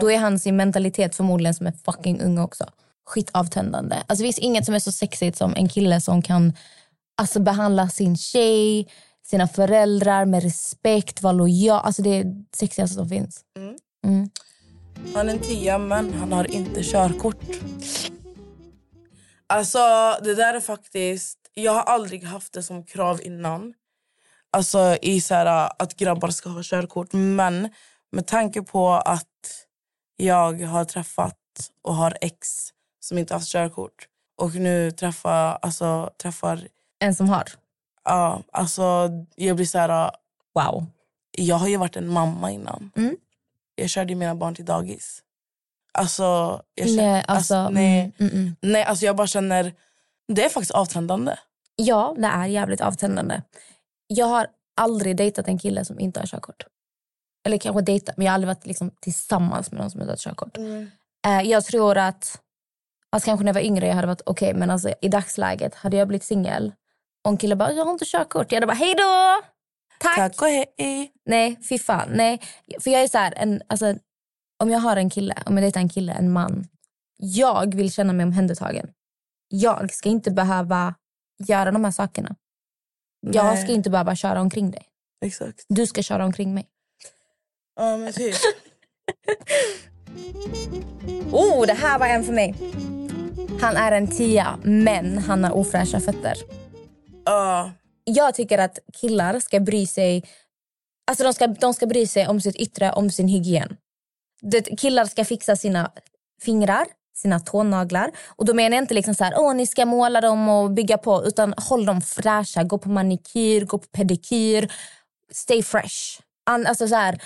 Då 0.00 0.10
är 0.10 0.18
han 0.18 0.38
sin 0.38 0.56
mentalitet 0.56 1.14
förmodligen 1.14 1.54
som 1.54 1.66
en 1.66 1.72
fucking 1.72 2.20
unge 2.20 2.40
också. 2.40 2.64
Skitavtändande. 3.06 3.96
Alltså 3.96 4.22
det 4.22 4.26
finns 4.26 4.38
inget 4.38 4.64
som 4.64 4.74
är 4.74 4.78
så 4.78 4.92
sexigt 4.92 5.38
som 5.38 5.54
en 5.56 5.68
kille 5.68 6.00
som 6.00 6.22
kan 6.22 6.52
alltså, 7.16 7.40
behandla 7.40 7.88
sin 7.88 8.16
tjej, 8.16 8.88
sina 9.26 9.48
föräldrar 9.48 10.24
med 10.24 10.42
respekt, 10.42 11.22
vara 11.22 11.32
lojal. 11.32 11.80
Alltså 11.84 12.02
det 12.02 12.10
är 12.10 12.24
det 12.24 12.44
sexigaste 12.56 12.94
som 12.94 13.08
finns. 13.08 13.40
Mm. 14.06 14.30
Han 15.14 15.28
är 15.28 15.32
en 15.32 15.38
tia 15.38 15.78
men 15.78 16.14
han 16.14 16.32
har 16.32 16.50
inte 16.50 16.82
körkort. 16.82 17.40
Alltså 19.46 19.78
det 20.22 20.34
där 20.34 20.54
är 20.54 20.60
faktiskt... 20.60 21.37
Jag 21.62 21.72
har 21.72 21.82
aldrig 21.82 22.24
haft 22.24 22.52
det 22.52 22.62
som 22.62 22.84
krav 22.84 23.20
innan. 23.22 23.74
Alltså 24.50 24.96
i 25.02 25.20
så 25.20 25.34
här, 25.34 25.72
att 25.78 25.96
grabbar 25.96 26.28
ska 26.28 26.48
ha 26.48 26.62
körkort. 26.62 27.12
Men 27.12 27.68
med 28.10 28.26
tanke 28.26 28.62
på 28.62 28.90
att 28.90 29.66
jag 30.16 30.62
har 30.62 30.84
träffat 30.84 31.38
och 31.82 31.94
har 31.94 32.18
ex 32.20 32.68
som 33.00 33.18
inte 33.18 33.34
haft 33.34 33.48
körkort 33.48 34.08
och 34.36 34.54
nu 34.54 34.90
träffar, 34.90 35.58
alltså, 35.62 36.10
träffar 36.22 36.68
En 36.98 37.14
som 37.14 37.28
har. 37.28 37.44
ja, 38.04 38.42
alltså 38.52 39.10
jag 39.34 39.56
blir 39.56 39.66
så 39.66 39.78
här... 39.78 40.10
Wow. 40.54 40.86
Jag 41.30 41.56
har 41.56 41.68
ju 41.68 41.76
varit 41.76 41.96
en 41.96 42.08
mamma 42.08 42.50
innan. 42.50 42.90
Mm. 42.96 43.16
Jag 43.74 43.90
körde 43.90 44.14
mina 44.14 44.34
barn 44.34 44.54
till 44.54 44.64
dagis. 44.64 45.22
Alltså, 45.92 46.62
jag 46.74 46.88
känner, 46.88 47.12
Nej, 47.12 47.24
alltså, 47.28 47.68
nej, 47.68 48.00
mm, 48.00 48.32
mm, 48.32 48.42
mm. 48.42 48.56
nej, 48.60 48.84
alltså 48.84 49.04
jag 49.04 49.16
bara 49.16 49.26
känner... 49.26 49.74
Det 50.28 50.44
är 50.44 50.48
faktiskt 50.48 50.70
avtändande. 50.70 51.36
Ja, 51.82 52.14
det 52.18 52.26
är 52.26 52.46
jävligt 52.46 52.80
avtändande. 52.80 53.42
Jag 54.06 54.26
har 54.26 54.46
aldrig 54.80 55.16
dejtat 55.16 55.48
en 55.48 55.58
kille 55.58 55.84
som 55.84 56.00
inte 56.00 56.20
har 56.20 56.26
körkort. 56.26 56.66
Eller 57.46 57.58
kanske 57.58 57.82
dejtat, 57.82 58.16
men 58.16 58.26
jag 58.26 58.32
har 58.32 58.34
aldrig 58.34 58.48
varit 58.48 58.66
liksom 58.66 58.90
tillsammans 59.00 59.72
med 59.72 59.80
någon 59.80 59.90
som 59.90 60.00
inte 60.00 60.12
har 60.12 60.16
körkort. 60.16 60.56
Eh, 61.26 61.42
jag 61.42 61.64
tror 61.64 61.98
att, 61.98 62.40
alltså 63.12 63.26
kanske 63.26 63.44
när 63.44 63.48
jag 63.48 63.54
var 63.54 63.60
yngre 63.60 63.86
jag 63.86 63.94
hade 63.94 64.06
varit 64.06 64.22
okej, 64.26 64.54
men 64.54 64.70
alltså 64.70 64.94
i 65.00 65.08
dagsläget 65.08 65.74
hade 65.74 65.96
jag 65.96 66.08
blivit 66.08 66.24
singel 66.24 66.72
och 67.24 67.30
en 67.30 67.36
kille 67.36 67.56
bara 67.56 67.72
jag 67.72 67.84
har 67.84 67.92
inte 67.92 68.04
körkort. 68.04 68.52
Jag 68.52 68.56
hade 68.56 68.66
bara 68.66 68.72
hej 68.72 68.94
då! 68.94 69.42
Tack! 70.00 70.16
Tack 70.16 70.42
och 70.42 70.48
hej. 70.48 71.12
Nej, 71.24 71.58
fy 71.68 71.78
fan. 71.78 72.08
Nej. 72.12 72.40
För 72.80 72.90
jag 72.90 73.02
är 73.02 73.08
så 73.08 73.18
här, 73.18 73.34
en, 73.36 73.62
alltså, 73.66 73.94
om 74.62 74.70
jag 74.70 74.78
har 74.78 74.96
en 74.96 75.10
kille, 75.10 75.42
om 75.46 75.56
jag 75.56 75.64
dejtar 75.64 75.80
en 75.80 75.88
kille, 75.88 76.12
en 76.12 76.32
man. 76.32 76.68
Jag 77.16 77.74
vill 77.74 77.92
känna 77.92 78.12
mig 78.12 78.24
omhändertagen. 78.24 78.90
Jag 79.48 79.92
ska 79.92 80.08
inte 80.08 80.30
behöva 80.30 80.94
göra 81.38 81.70
de 81.70 81.84
här 81.84 81.92
sakerna. 81.92 82.36
Jag 83.20 83.44
Nej. 83.44 83.62
ska 83.62 83.72
inte 83.72 83.90
behöva 83.90 84.16
köra 84.16 84.40
omkring 84.40 84.70
dig. 84.70 84.86
Exakt. 85.24 85.64
Du 85.68 85.86
ska 85.86 86.02
köra 86.02 86.24
omkring 86.24 86.54
mig. 86.54 86.66
Ja, 87.76 87.96
men 87.96 88.12
typ. 88.12 88.34
Oh, 91.32 91.66
det 91.66 91.72
här 91.72 91.98
var 91.98 92.06
en 92.06 92.24
för 92.24 92.32
mig. 92.32 92.54
Han 93.60 93.76
är 93.76 93.92
en 93.92 94.06
tia, 94.06 94.58
men 94.62 95.18
han 95.18 95.44
har 95.44 95.50
ofräscha 95.52 96.00
fötter. 96.00 96.34
Ja, 97.24 97.72
Jag 98.04 98.34
tycker 98.34 98.58
att 98.58 98.78
killar 98.92 99.40
ska 99.40 99.60
bry 99.60 99.86
sig 99.86 100.24
Alltså 101.08 101.24
de 101.24 101.34
ska, 101.34 101.46
de 101.46 101.74
ska 101.74 101.86
bry 101.86 102.06
sig 102.06 102.28
om 102.28 102.40
sitt 102.40 102.56
yttre, 102.56 102.92
om 102.92 103.10
sin 103.10 103.28
hygien. 103.28 103.76
Det, 104.40 104.62
killar 104.62 105.04
ska 105.04 105.24
fixa 105.24 105.56
sina 105.56 105.92
fingrar, 106.42 106.86
sina 107.18 107.40
tånaglar. 107.40 108.10
Och 108.26 108.44
då 108.44 108.54
menar 108.54 108.76
jag 108.76 108.84
inte 108.84 108.94
liksom 108.94 109.14
så 109.14 109.24
här, 109.24 109.34
åh 109.36 109.54
ni 109.54 109.66
ska 109.66 109.86
måla 109.86 110.20
dem 110.20 110.48
och 110.48 110.70
bygga 110.70 110.98
på. 110.98 111.24
Utan 111.24 111.54
håll 111.56 111.86
dem 111.86 112.00
fräscha, 112.00 112.62
gå 112.64 112.78
på 112.78 112.88
manikyr, 112.88 113.64
gå 113.64 113.78
på 113.78 113.86
pedikyr. 113.92 114.72
Stay 115.32 115.62
fresh. 115.62 116.20
An, 116.50 116.66
alltså 116.66 116.88
så 116.88 116.94
här, 116.94 117.22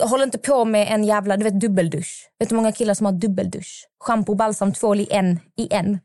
håll 0.00 0.22
inte 0.22 0.38
på 0.38 0.64
med 0.64 0.88
en 0.90 1.04
jävla 1.04 1.36
du 1.36 1.44
vet, 1.44 1.60
dubbeldusch. 1.60 2.30
Vet 2.38 2.48
du 2.48 2.54
hur 2.54 2.62
många 2.62 2.72
killar 2.72 2.94
som 2.94 3.06
har 3.06 3.12
dubbeldusch? 3.12 3.88
Shampoo, 4.04 4.34
balsam, 4.34 4.72
tvål 4.72 5.00
i 5.00 5.08
en. 5.10 5.40
I 5.56 5.68
en. 5.70 6.00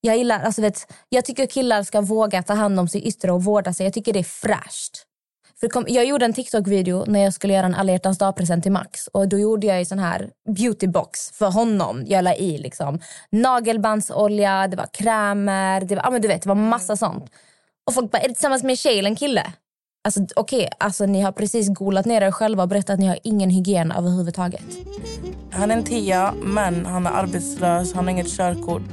Jag, 0.00 0.16
gillar, 0.16 0.40
alltså 0.40 0.62
vet, 0.62 0.92
jag 1.08 1.24
tycker 1.24 1.46
killar 1.46 1.82
ska 1.82 2.00
våga 2.00 2.42
ta 2.42 2.54
hand 2.54 2.80
om 2.80 2.88
sitt 2.88 3.04
yttre 3.04 3.32
och 3.32 3.44
vårda 3.44 3.72
sig. 3.72 3.86
Jag 3.86 3.92
tycker 3.92 4.12
det 4.12 4.18
är 4.18 4.24
fräscht. 4.24 5.05
För 5.60 5.66
det 5.66 5.72
kom, 5.72 5.84
jag 5.88 6.04
gjorde 6.04 6.24
en 6.24 6.32
TikTok-video 6.32 7.04
när 7.06 7.20
jag 7.20 7.34
skulle 7.34 7.52
göra 7.54 7.66
en 7.66 7.74
alla 7.74 7.92
hjärtans 7.92 8.18
dag-present 8.18 8.62
till 8.62 8.72
Max. 8.72 9.06
Och 9.12 9.28
Då 9.28 9.38
gjorde 9.38 9.66
jag 9.66 9.78
en 9.78 9.86
sån 9.86 9.98
här 9.98 10.30
beautybox 10.56 11.30
för 11.30 11.50
honom. 11.50 12.04
Jag 12.06 12.24
la 12.24 12.34
i 12.34 12.58
liksom 12.58 13.00
nagelbandsolja, 13.30 14.68
det 14.68 14.76
var 14.76 14.86
krämer, 14.92 15.80
det 15.80 15.94
var, 15.94 16.02
ja, 16.02 16.10
men 16.10 16.22
du 16.22 16.28
vet, 16.28 16.42
det 16.42 16.48
var 16.48 16.54
massa 16.56 16.96
sånt. 16.96 17.30
Och 17.86 17.94
folk 17.94 18.10
bara, 18.10 18.18
är 18.18 18.28
du 18.28 18.34
tillsammans 18.34 18.62
med 18.62 18.70
en 18.70 18.76
tjej 18.76 18.98
eller 18.98 19.10
en 19.10 19.16
kille? 19.16 19.52
Alltså 20.04 20.20
okej, 20.36 20.68
alltså, 20.78 21.06
ni 21.06 21.20
har 21.20 21.32
precis 21.32 21.68
golat 21.68 22.06
ner 22.06 22.22
er 22.22 22.30
själva 22.30 22.62
och 22.62 22.68
berättat 22.68 22.94
att 22.94 23.00
ni 23.00 23.06
har 23.06 23.18
ingen 23.22 23.50
hygien 23.50 23.92
överhuvudtaget. 23.92 24.64
han 25.50 25.70
är 25.70 25.76
en 25.76 25.84
tia, 25.84 26.34
men 26.42 26.86
han 26.86 27.06
är 27.06 27.10
arbetslös. 27.10 27.94
Han 27.94 28.04
har 28.04 28.10
inget 28.10 28.36
körkort. 28.36 28.82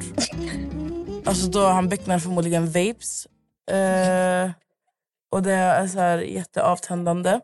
Alltså 1.26 1.48
då 1.48 1.68
han 1.68 1.90
becknar 1.90 2.20
förmodligen 2.20 2.66
vapes. 2.66 3.28
Eh, 3.72 4.52
och 5.34 5.44
det 5.44 5.54
är 5.54 5.88
så 5.88 6.00
här 6.00 6.18
jätteavtändande. 6.18 7.40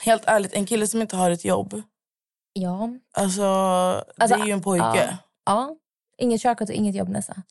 Helt 0.00 0.22
ärligt, 0.26 0.52
en 0.52 0.66
kille 0.66 0.86
som 0.86 1.00
inte 1.02 1.16
har 1.16 1.30
ett 1.30 1.44
jobb 1.44 1.82
Ja. 2.52 2.90
Alltså, 3.12 3.44
Alltså, 4.16 4.36
det 4.36 4.42
är 4.42 4.46
ju 4.46 4.52
en 4.52 4.62
pojke. 4.62 4.84
Ja. 4.84 5.16
ja. 5.44 5.76
Inget 6.18 6.40
körkort 6.42 6.68
och 6.68 6.74
inget 6.74 6.94
jobb 6.94 7.08
nästan. 7.08 7.42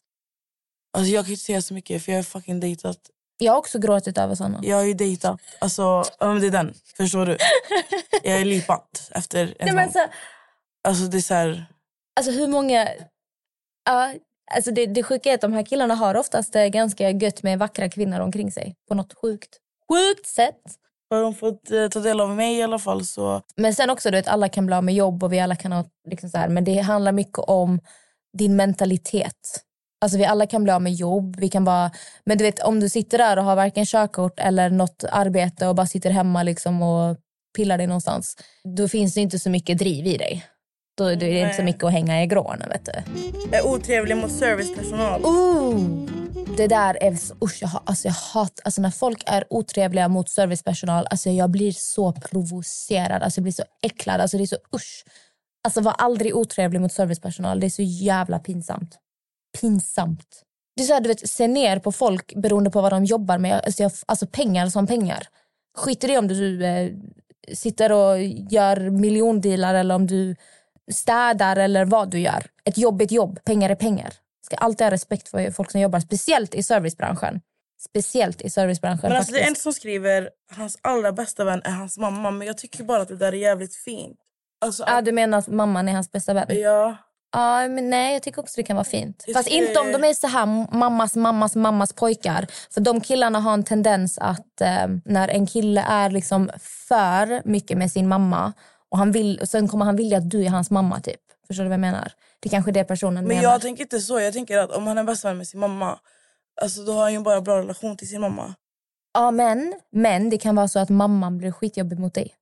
Alltså, 0.93 1.11
jag 1.11 1.25
kan 1.25 1.31
inte 1.31 1.43
säga 1.43 1.61
så 1.61 1.73
mycket 1.73 2.03
för 2.03 2.11
jag 2.11 2.19
har 2.19 2.23
fucking 2.23 2.59
dejtat. 2.59 2.99
Jag 3.37 3.51
har 3.53 3.59
också 3.59 3.79
gråtit 3.79 4.17
över 4.17 4.35
såna. 4.35 4.59
Jag 4.63 4.77
har 4.77 4.83
ju 4.83 4.93
dejtat. 4.93 5.41
Alltså, 5.59 6.03
det 6.19 6.25
är 6.47 6.51
den. 6.51 6.73
Förstår 6.97 7.25
du? 7.25 7.37
jag 8.23 8.41
är 8.41 8.45
lipat 8.45 9.11
efter 9.11 9.41
en 9.41 9.65
Nej, 9.65 9.75
men 9.75 9.91
sån. 9.91 10.01
så, 10.01 10.07
Alltså 10.83 11.03
det 11.03 11.17
är 11.17 11.21
så 11.21 11.33
här... 11.33 11.65
alltså 12.15 12.31
hur 12.31 12.47
många... 12.47 12.87
Ja, 13.85 14.13
alltså 14.55 14.71
det, 14.71 14.85
det 14.85 15.03
sjuka 15.03 15.29
är 15.29 15.33
att 15.33 15.41
de 15.41 15.53
här 15.53 15.63
killarna 15.63 15.95
har 15.95 16.15
oftast 16.15 16.53
ganska 16.53 17.09
gött 17.09 17.43
med 17.43 17.59
vackra 17.59 17.89
kvinnor 17.89 18.19
omkring 18.19 18.51
sig. 18.51 18.75
På 18.87 18.95
något 18.95 19.13
sjukt, 19.13 19.57
sjukt 19.89 20.27
sätt. 20.27 20.61
Har 21.09 21.21
de 21.21 21.35
fått 21.35 21.71
eh, 21.71 21.87
ta 21.87 21.99
del 21.99 22.21
av 22.21 22.35
mig 22.35 22.57
i 22.57 22.63
alla 22.63 22.79
fall 22.79 23.05
så... 23.05 23.41
Men 23.55 23.73
sen 23.73 23.89
också, 23.89 24.11
du 24.11 24.17
vet, 24.17 24.27
alla 24.27 24.49
kan 24.49 24.65
bli 24.65 24.75
av 24.75 24.83
med 24.83 24.95
jobb 24.95 25.23
och 25.23 25.33
vi 25.33 25.39
alla 25.39 25.55
kan 25.55 25.71
ha 25.71 25.85
liksom 26.09 26.29
så 26.29 26.37
här, 26.37 26.49
men 26.49 26.63
det 26.63 26.79
handlar 26.79 27.11
mycket 27.11 27.39
om 27.39 27.79
din 28.37 28.55
mentalitet. 28.55 29.63
Alltså 30.01 30.17
vi 30.17 30.25
alla 30.25 30.47
kan 30.47 30.63
bli 30.63 30.73
av 30.73 30.81
med 30.81 30.93
jobb, 30.93 31.35
vi 31.39 31.49
kan 31.49 31.65
bara, 31.65 31.91
men 32.25 32.37
du 32.37 32.43
vet 32.43 32.59
om 32.59 32.79
du 32.79 32.89
sitter 32.89 33.17
där 33.17 33.37
och 33.37 33.43
har 33.43 33.55
varken 33.55 33.85
körkort 33.85 34.39
eller 34.39 34.69
något 34.69 35.03
arbete 35.11 35.67
och 35.67 35.75
bara 35.75 35.87
sitter 35.87 36.09
hemma 36.09 36.43
liksom 36.43 36.81
och 36.81 37.17
pillar 37.57 37.77
dig 37.77 37.87
någonstans, 37.87 38.37
då 38.77 38.87
finns 38.87 39.13
det 39.13 39.21
inte 39.21 39.39
så 39.39 39.49
mycket 39.49 39.77
driv 39.77 40.07
i 40.07 40.17
dig. 40.17 40.45
Då, 40.99 41.11
är 41.11 41.15
det 41.15 41.39
inte 41.39 41.55
så 41.55 41.63
mycket 41.63 41.83
att 41.83 41.91
hänga 41.91 42.23
i 42.23 42.27
grånen 42.27 42.69
vet 42.69 42.85
du. 42.85 42.91
Jag 43.51 43.59
är 43.59 43.67
otrevlig 43.67 44.17
mot 44.17 44.31
servicepersonal. 44.31 45.21
Ooh, 45.25 46.09
det 46.57 46.67
där 46.67 47.03
är 47.03 47.15
så, 47.15 47.35
usch, 47.43 47.57
jag, 47.61 47.67
har, 47.67 47.81
alltså 47.85 48.07
jag 48.07 48.13
hat, 48.13 48.59
alltså 48.63 48.81
när 48.81 48.91
folk 48.91 49.23
är 49.25 49.43
otrevliga 49.49 50.07
mot 50.07 50.29
servicepersonal, 50.29 51.07
alltså 51.09 51.29
jag 51.29 51.49
blir 51.49 51.71
så 51.71 52.11
provocerad, 52.13 53.23
alltså 53.23 53.39
jag 53.39 53.43
blir 53.43 53.53
så 53.53 53.63
äcklad, 53.81 54.21
alltså 54.21 54.37
det 54.37 54.43
är 54.43 54.47
så 54.47 54.57
usch. 54.75 55.05
Alltså 55.63 55.81
var 55.81 55.91
aldrig 55.91 56.35
otrevlig 56.35 56.81
mot 56.81 56.93
servicepersonal, 56.93 57.59
det 57.59 57.67
är 57.67 57.69
så 57.69 57.81
jävla 57.81 58.39
pinsamt. 58.39 58.97
Pinsamt. 59.61 60.43
Det 60.75 60.81
är 60.83 60.85
så 60.87 60.93
här, 60.93 61.01
du 61.01 61.07
vet, 61.07 61.29
se 61.29 61.47
ner 61.47 61.79
på 61.79 61.91
folk 61.91 62.35
beroende 62.35 62.69
på 62.69 62.81
vad 62.81 62.91
de 62.91 63.05
jobbar 63.05 63.37
med, 63.37 63.61
alltså, 63.65 63.83
jag, 63.83 63.91
alltså 64.05 64.27
pengar 64.27 64.69
som 64.69 64.87
pengar. 64.87 65.27
Skit 65.77 66.03
i 66.03 66.17
om 66.17 66.27
du 66.27 66.65
eh, 66.65 66.91
sitter 67.53 67.91
och 67.91 68.23
gör 68.51 68.89
miljondealar 68.89 69.75
eller 69.75 69.95
om 69.95 70.07
du 70.07 70.35
städar 70.93 71.55
eller 71.55 71.85
vad 71.85 72.09
du 72.11 72.19
gör. 72.19 72.45
Ett 72.65 72.77
jobb 72.77 73.01
är 73.01 73.05
ett 73.05 73.11
jobb, 73.11 73.39
pengar 73.45 73.69
är 73.69 73.75
pengar. 73.75 74.13
Ska 74.45 74.55
alltid 74.55 74.85
ha 74.85 74.91
respekt 74.91 75.29
för 75.29 75.51
folk 75.51 75.71
som 75.71 75.81
jobbar, 75.81 75.99
speciellt 75.99 76.55
i 76.55 76.63
servicebranschen. 76.63 77.41
Speciellt 77.89 78.41
i 78.41 78.49
servicebranschen 78.49 79.09
Men 79.09 79.17
alltså, 79.17 79.33
det 79.33 79.39
är 79.41 79.47
en 79.47 79.55
som 79.55 79.73
skriver 79.73 80.29
hans 80.55 80.77
allra 80.81 81.11
bästa 81.11 81.43
vän 81.43 81.61
är 81.63 81.71
hans 81.71 81.97
mamma. 81.97 82.31
Men 82.31 82.47
jag 82.47 82.57
tycker 82.57 82.83
bara 82.83 83.01
att 83.01 83.07
det 83.07 83.15
där 83.15 83.27
är 83.33 83.37
jävligt 83.37 83.75
fint. 83.75 84.17
Alltså, 84.65 84.83
Ja, 84.87 85.01
du 85.01 85.11
menar 85.11 85.37
att 85.37 85.47
mamman 85.47 85.89
är 85.89 85.93
hans 85.93 86.11
bästa 86.11 86.33
vän? 86.33 86.45
Ja. 86.49 86.97
Ja, 87.31 87.67
men 87.67 87.89
nej, 87.89 88.13
jag 88.13 88.23
tycker 88.23 88.41
också 88.41 88.53
det 88.55 88.63
kan 88.63 88.75
vara 88.75 88.83
fint. 88.85 89.23
Jag 89.27 89.33
Fast 89.33 89.47
tycker- 89.49 89.67
inte 89.67 89.79
om 89.79 89.91
de 89.91 90.03
är 90.07 90.13
så 90.13 90.27
här 90.27 90.45
mammas, 90.75 91.15
mammas, 91.15 91.55
mammas 91.55 91.93
pojkar. 91.93 92.47
För 92.73 92.81
de 92.81 93.01
killarna 93.01 93.39
har 93.39 93.53
en 93.53 93.63
tendens 93.63 94.17
att 94.17 94.61
eh, 94.61 94.87
när 95.05 95.27
en 95.27 95.47
kille 95.47 95.81
är 95.81 96.09
liksom 96.09 96.49
för 96.87 97.41
mycket 97.47 97.77
med 97.77 97.91
sin 97.91 98.07
mamma 98.07 98.53
och 98.91 98.97
han 98.97 99.11
vill, 99.11 99.39
och 99.39 99.49
sen 99.49 99.67
kommer 99.67 99.85
han 99.85 99.95
vilja 99.95 100.17
att 100.17 100.29
du 100.29 100.45
är 100.45 100.49
hans 100.49 100.71
mamma 100.71 100.99
typ. 100.99 101.19
Förstår 101.47 101.63
du 101.63 101.69
vad 101.69 101.73
jag 101.73 101.81
menar? 101.81 102.11
Det 102.39 102.49
kanske 102.49 102.71
är 102.71 102.73
det 102.73 102.83
personen 102.83 103.13
Men 103.13 103.27
menar. 103.27 103.43
jag 103.43 103.61
tänker 103.61 103.83
inte 103.83 103.99
så. 103.99 104.19
Jag 104.19 104.33
tänker 104.33 104.57
att 104.57 104.71
om 104.71 104.87
han 104.87 104.97
är 104.97 105.03
bäst 105.03 105.25
vän 105.25 105.37
med 105.37 105.47
sin 105.47 105.59
mamma 105.59 105.99
alltså, 106.61 106.83
då 106.83 106.93
har 106.93 107.01
han 107.01 107.13
ju 107.13 107.19
bara 107.19 107.41
bra 107.41 107.59
relation 107.59 107.97
till 107.97 108.09
sin 108.09 108.21
mamma. 108.21 108.55
Ja, 109.13 109.31
men, 109.31 109.73
men 109.91 110.29
det 110.29 110.37
kan 110.37 110.55
vara 110.55 110.67
så 110.67 110.79
att 110.79 110.89
mamman 110.89 111.37
blir 111.37 111.51
skitjobbig 111.51 111.99
mot 111.99 112.13
dig. 112.13 112.33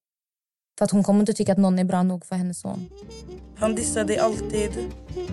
För 0.78 0.86
att 0.86 0.92
hon 0.92 1.04
kommer 1.04 1.20
inte 1.20 1.34
tycka 1.34 1.52
att 1.52 1.58
någon 1.58 1.80
är 1.80 1.84
bra 1.84 2.04
nog 2.04 2.26
för 2.26 2.36
hennes 2.36 2.60
son. 2.60 2.90
Han 3.58 3.76
dissar 3.76 4.04
dig 4.04 4.18
alltid 4.18 4.72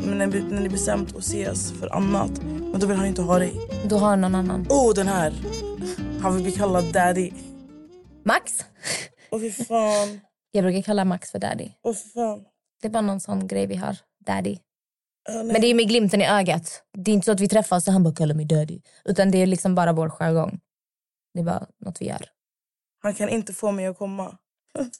men 0.04 0.18
när 0.18 0.26
när 0.26 0.60
ni 0.60 0.68
bestämt 0.68 1.16
att 1.16 1.22
ses 1.22 1.72
för 1.72 1.94
annat. 1.94 2.42
Men 2.42 2.80
då 2.80 2.86
vill 2.86 2.96
han 2.96 3.06
inte 3.06 3.22
ha 3.22 3.38
dig. 3.38 3.52
Då 3.84 3.96
har 3.96 4.08
han 4.08 4.20
någon 4.20 4.34
annan. 4.34 4.66
Oh, 4.70 4.94
den 4.94 5.06
här. 5.08 5.34
Han 6.22 6.34
vill 6.34 6.42
bli 6.42 6.52
kallad 6.52 6.92
daddy. 6.92 7.32
Max? 8.24 8.64
Åh 9.30 9.40
fy 9.40 9.50
fan. 9.50 10.20
Jag 10.54 10.64
brukar 10.64 10.82
kalla 10.82 11.04
Max 11.04 11.30
för 11.30 11.38
daddy. 11.38 11.68
Fy 11.84 11.94
fan. 11.94 12.44
Det 12.82 12.88
är 12.88 12.90
bara 12.90 13.00
någon 13.00 13.20
sån 13.20 13.46
grej 13.46 13.66
vi 13.66 13.76
har. 13.76 13.96
Daddy. 14.26 14.58
Nej. 15.28 15.44
Men 15.44 15.60
det 15.60 15.66
är 15.66 15.74
med 15.74 15.88
glimten 15.88 16.22
i 16.22 16.28
ögat. 16.28 16.82
Det 16.92 17.10
är 17.10 17.14
inte 17.14 17.24
så 17.24 17.32
att 17.32 17.40
vi 17.40 17.48
träffas 17.48 17.86
och 17.86 17.92
han 17.92 18.02
bara 18.02 18.14
kallar 18.14 18.34
mig 18.34 18.44
daddy. 18.44 18.80
Utan 19.04 19.30
det 19.30 19.38
är 19.38 19.46
liksom 19.46 19.74
bara 19.74 19.92
vår 19.92 20.10
jargong. 20.10 20.60
Det 21.34 21.40
är 21.40 21.44
bara 21.44 21.66
något 21.78 22.00
vi 22.00 22.06
gör. 22.06 22.30
Han 23.02 23.14
kan 23.14 23.28
inte 23.28 23.52
få 23.52 23.72
mig 23.72 23.86
att 23.86 23.98
komma. 23.98 24.24
Men 24.78 24.90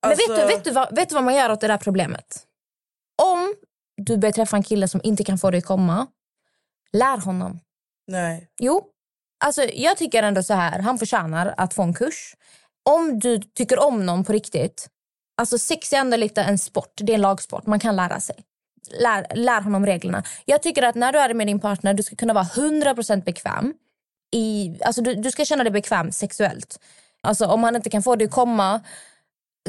Alltså, 0.00 0.32
vet 0.32 0.40
du, 0.40 0.46
vet, 0.46 0.64
du 0.64 0.70
vad, 0.70 0.96
vet 0.96 1.08
du 1.08 1.14
vad 1.14 1.24
man 1.24 1.34
gör 1.34 1.50
åt 1.52 1.60
det 1.60 1.66
där 1.66 1.78
problemet? 1.78 2.46
Om 3.22 3.54
du 3.96 4.16
börjar 4.18 4.32
träffa 4.32 4.56
en 4.56 4.62
kille 4.62 4.88
som 4.88 5.00
inte 5.04 5.24
kan 5.24 5.38
få 5.38 5.50
dig 5.50 5.58
att 5.58 5.64
komma, 5.64 6.06
lär 6.92 7.18
honom. 7.18 7.60
Nej. 8.06 8.48
Jo, 8.60 8.86
alltså 9.44 9.62
jag 9.62 9.96
tycker 9.96 10.22
ändå 10.22 10.42
så 10.42 10.54
här, 10.54 10.78
han 10.78 10.98
förtjänar 10.98 11.54
att 11.56 11.74
få 11.74 11.82
en 11.82 11.94
kurs. 11.94 12.36
Om 12.82 13.18
du 13.18 13.38
tycker 13.38 13.78
om 13.78 14.06
någon 14.06 14.24
på 14.24 14.32
riktigt, 14.32 14.88
alltså 15.36 15.58
sex 15.58 15.92
är 15.92 15.96
ändå 15.96 16.16
lite 16.16 16.42
en 16.42 16.58
sport, 16.58 16.92
det 16.96 17.12
är 17.12 17.14
en 17.14 17.20
lagsport, 17.20 17.66
man 17.66 17.80
kan 17.80 17.96
lära 17.96 18.20
sig. 18.20 18.36
Lär, 19.00 19.26
lär 19.34 19.60
honom 19.60 19.86
reglerna. 19.86 20.22
Jag 20.44 20.62
tycker 20.62 20.82
att 20.82 20.94
när 20.94 21.12
du 21.12 21.18
är 21.18 21.34
med 21.34 21.46
din 21.46 21.60
partner, 21.60 21.94
du 21.94 22.02
ska 22.02 22.16
kunna 22.16 22.32
vara 22.32 22.44
100% 22.44 23.24
bekväm. 23.24 23.74
I, 24.32 24.76
alltså 24.84 25.02
du, 25.02 25.14
du 25.14 25.30
ska 25.30 25.44
känna 25.44 25.64
dig 25.64 25.72
bekväm 25.72 26.12
sexuellt. 26.12 26.80
Alltså 27.22 27.46
om 27.46 27.64
han 27.64 27.76
inte 27.76 27.90
kan 27.90 28.02
få 28.02 28.16
dig 28.16 28.24
att 28.24 28.30
komma, 28.30 28.80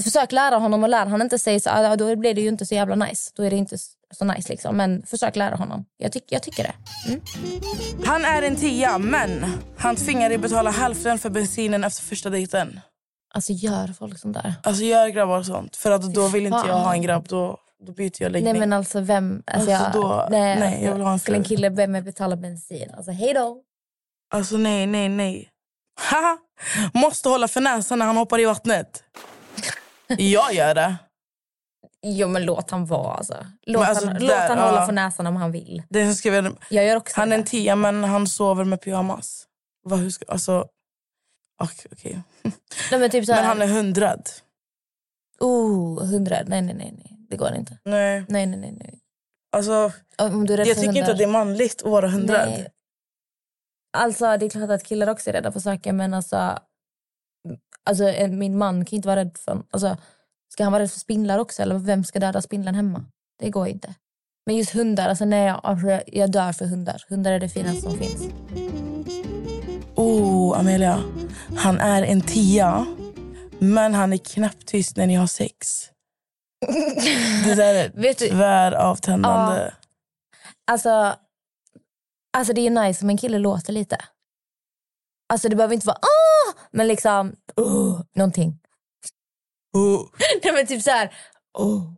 försök 0.03 0.31
lära 0.31 0.55
honom 0.55 0.83
och 0.83 0.89
lär 0.89 1.05
han 1.05 1.21
inte 1.21 1.39
sig 1.39 1.59
så 1.59 1.69
ah, 1.69 1.95
då 1.95 2.15
blir 2.15 2.33
det 2.33 2.41
ju 2.41 2.47
inte 2.47 2.65
så 2.65 2.75
jävla 2.75 2.95
nice. 2.95 3.31
Då 3.35 3.43
är 3.43 3.49
det 3.49 3.55
inte 3.55 3.77
så 4.13 4.25
nice 4.25 4.49
liksom. 4.49 4.77
Men 4.77 5.03
försök 5.05 5.35
lära 5.35 5.55
honom. 5.55 5.85
Jag, 5.97 6.11
tyck, 6.11 6.25
jag 6.27 6.43
tycker 6.43 6.63
det. 6.63 6.73
Mm. 7.07 7.21
Han 8.05 8.25
är 8.25 8.41
en 8.41 8.55
tia, 8.55 8.97
men 8.97 9.45
han 9.77 9.95
tvingar 9.95 10.29
dig 10.29 10.37
betala 10.37 10.71
hälften 10.71 11.19
för 11.19 11.29
bensinen 11.29 11.83
efter 11.83 12.03
första 12.03 12.29
dejten. 12.29 12.79
Alltså 13.33 13.51
gör 13.53 13.87
folk 13.87 14.19
sånt 14.19 14.33
där? 14.33 14.53
Alltså 14.63 14.83
gör 14.83 15.07
grabbar 15.07 15.43
sånt. 15.43 15.75
För 15.75 15.91
att 15.91 16.13
då 16.13 16.27
vill 16.27 16.45
inte 16.45 16.63
jag 16.67 16.77
ha 16.77 16.93
en 16.93 17.01
grabb. 17.01 17.27
Då, 17.27 17.57
då 17.85 17.91
byter 17.93 18.21
jag 18.23 18.31
läggning. 18.31 18.53
Nej 18.53 18.59
men 18.59 18.73
alltså 18.73 18.99
vem... 19.01 19.43
Alltså, 19.47 19.71
Alltså, 19.71 19.99
jag, 19.99 20.03
då- 20.03 20.27
nej, 20.29 20.59
nej, 20.59 20.83
jag 20.85 20.93
vill 20.93 21.01
ha 21.01 21.11
en 21.11 21.19
Skulle 21.19 21.37
en 21.37 21.43
kille 21.43 21.69
be 21.69 21.87
mig 21.87 22.01
betala 22.01 22.35
bensin? 22.35 22.91
Alltså 22.97 23.11
hej 23.11 23.33
då. 23.33 23.61
Alltså 24.33 24.57
nej, 24.57 24.87
nej, 24.87 25.09
nej. 25.09 25.49
Haha. 26.01 26.37
Måste 26.93 27.29
hålla 27.29 27.47
för 27.47 27.61
näsan 27.61 27.99
när 27.99 28.05
han 28.05 28.17
hoppar 28.17 28.39
i 28.39 28.45
vattnet. 28.45 29.03
Jag 30.07 30.53
gör 30.53 30.75
det. 30.75 30.95
Jo 32.03 32.27
men 32.27 32.45
låt 32.45 32.71
han 32.71 32.85
vara 32.85 33.13
alltså. 33.13 33.35
Låt 33.65 33.87
alltså, 33.87 34.05
han, 34.05 34.13
där, 34.13 34.21
låt 34.21 34.31
han 34.31 34.57
ja. 34.57 34.65
hålla 34.69 34.85
för 34.85 34.93
näsan 34.93 35.27
om 35.27 35.35
han 35.35 35.51
vill. 35.51 35.83
Den 35.89 36.07
som 36.07 36.15
skrev, 36.15 36.55
Jag 36.69 36.85
gör 36.85 36.95
också 36.95 37.19
han 37.19 37.31
är 37.31 37.37
det. 37.37 37.41
en 37.41 37.45
tia 37.45 37.75
men 37.75 38.03
han 38.03 38.27
sover 38.27 38.63
med 38.63 38.81
pyjamas. 38.81 39.45
Vad, 39.83 39.99
hur 39.99 40.09
ska, 40.09 40.25
alltså, 40.27 40.65
okej. 41.63 41.91
okej. 41.91 42.21
Nej, 42.91 42.99
men 42.99 43.09
typ 43.09 43.25
så 43.25 43.31
här, 43.33 43.41
Men 43.41 43.47
han 43.47 43.61
är 43.61 43.67
hundrad. 43.73 44.29
Oh, 45.39 46.05
hundra. 46.05 46.35
Nej, 46.45 46.61
nej, 46.61 46.73
nej, 46.75 46.93
nej. 46.97 47.17
Det 47.29 47.37
går 47.37 47.53
inte. 47.55 47.77
Nej. 47.83 48.25
Nej, 48.27 48.45
nej, 48.45 48.59
nej. 48.59 48.71
nej. 48.79 48.99
Alltså, 49.55 49.91
Om 50.17 50.47
du 50.47 50.53
är 50.53 50.57
rädd 50.57 50.67
jag 50.67 50.77
tycker 50.77 50.97
inte 50.97 51.11
att 51.11 51.17
det 51.17 51.23
är 51.23 51.27
manligt 51.27 51.81
att 51.83 51.91
vara 51.91 52.07
hundrad. 52.09 52.49
Nej. 52.49 52.67
Alltså 53.97 54.37
det 54.37 54.45
är 54.45 54.49
klart 54.49 54.69
att 54.69 54.83
killar 54.83 55.07
också 55.09 55.29
är 55.29 55.33
rädda 55.33 55.51
för 55.51 55.59
saker 55.59 55.93
men 55.93 56.13
alltså, 56.13 56.59
alltså 57.85 58.03
min 58.29 58.57
man 58.57 58.85
kan 58.85 58.95
inte 58.95 59.07
vara 59.07 59.19
rädd 59.19 59.37
för... 59.37 59.63
Alltså, 59.71 59.97
ska 60.53 60.63
han 60.63 60.71
vara 60.73 60.83
rädd 60.83 60.91
för 60.91 60.99
spindlar 60.99 61.39
också 61.39 61.61
eller 61.61 61.75
vem 61.75 62.03
ska 62.03 62.19
döda 62.19 62.41
spindeln 62.41 62.75
hemma? 62.75 63.05
Det 63.39 63.49
går 63.49 63.67
inte. 63.67 63.95
Men 64.45 64.55
just 64.55 64.71
hundar, 64.71 65.09
alltså 65.09 65.25
nej, 65.25 65.45
jag, 65.47 65.59
alltså, 65.63 65.87
jag- 65.87 66.03
jag 66.07 66.31
dör 66.31 66.51
för 66.51 66.65
hundar. 66.65 67.03
Hundar 67.09 67.31
är 67.31 67.39
det 67.39 67.49
finaste 67.49 67.81
som 67.81 67.97
finns. 67.97 68.23
Oh, 69.95 70.59
Amelia. 70.59 71.03
Han 71.57 71.79
är 71.79 72.03
en 72.03 72.21
tia, 72.21 72.85
men 73.59 73.93
han 73.93 74.13
är 74.13 74.17
knäpptyst 74.17 74.97
när 74.97 75.07
ni 75.07 75.15
har 75.15 75.27
sex. 75.27 75.89
Det 77.45 77.55
där 77.55 77.73
är 77.75 78.13
tväravtändande. 78.13 79.73
Alltså, 80.71 81.15
alltså 82.37 82.53
det 82.53 82.67
är 82.67 82.69
nice 82.69 83.05
om 83.05 83.09
en 83.09 83.17
kille 83.17 83.37
låter 83.37 83.73
lite. 83.73 83.97
Alltså 85.29 85.49
det 85.49 85.55
behöver 85.55 85.73
inte 85.73 85.87
vara 85.87 85.97
ah, 85.97 86.53
men 86.71 86.87
liksom 86.87 87.35
oh, 87.55 88.01
någonting. 88.15 88.59
Oh. 89.73 90.07
Nej 90.43 90.53
men 90.53 90.67
typ 90.67 90.83
så 90.83 90.91
här 90.91 91.13
oh, 91.53 91.93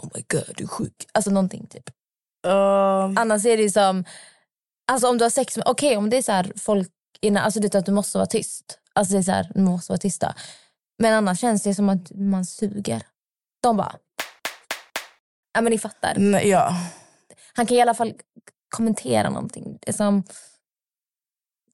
oh 0.00 0.08
my 0.14 0.24
god 0.28 0.54
du 0.56 0.64
är 0.64 0.68
sjuk. 0.68 1.06
Alltså 1.12 1.30
någonting 1.30 1.66
typ. 1.66 1.90
Um, 2.46 3.18
Annars 3.18 3.46
är 3.46 3.56
det 3.56 3.70
som, 3.70 4.04
alltså 4.86 5.08
om 5.08 5.18
du 5.18 5.24
har 5.24 5.30
sex 5.30 5.56
med, 5.56 5.68
okej 5.68 5.96
om 5.96 6.10
det 6.10 6.16
är 6.16 6.22
så 6.22 6.32
här 6.32 6.52
folk 6.56 6.88
innan, 7.22 7.44
alltså 7.44 7.60
det 7.60 7.74
är 7.74 7.78
att 7.78 7.86
du 7.86 7.92
måste 7.92 8.18
vara 8.18 8.26
tyst. 8.26 8.78
Alltså 8.92 9.12
det 9.12 9.18
är 9.18 9.22
så 9.22 9.32
här, 9.32 9.50
du 9.54 9.60
måste 9.60 9.92
vara 9.92 9.98
tysta. 9.98 10.34
Men 10.98 11.14
annars 11.14 11.40
känns 11.40 11.62
det 11.62 11.74
som 11.74 11.88
att 11.88 12.12
man 12.14 12.44
suger. 12.44 13.02
De 13.62 13.76
bara, 13.76 13.96
ja 15.54 15.60
men 15.60 15.70
ni 15.70 15.78
fattar. 15.78 16.14
nej, 16.18 16.48
ja. 16.48 16.76
Han 17.54 17.66
kan 17.66 17.76
i 17.76 17.80
alla 17.80 17.94
fall 17.94 18.14
kommentera 18.68 19.30
någonting. 19.30 19.78
Det 19.80 19.88
är 19.88 19.92
som, 19.92 20.22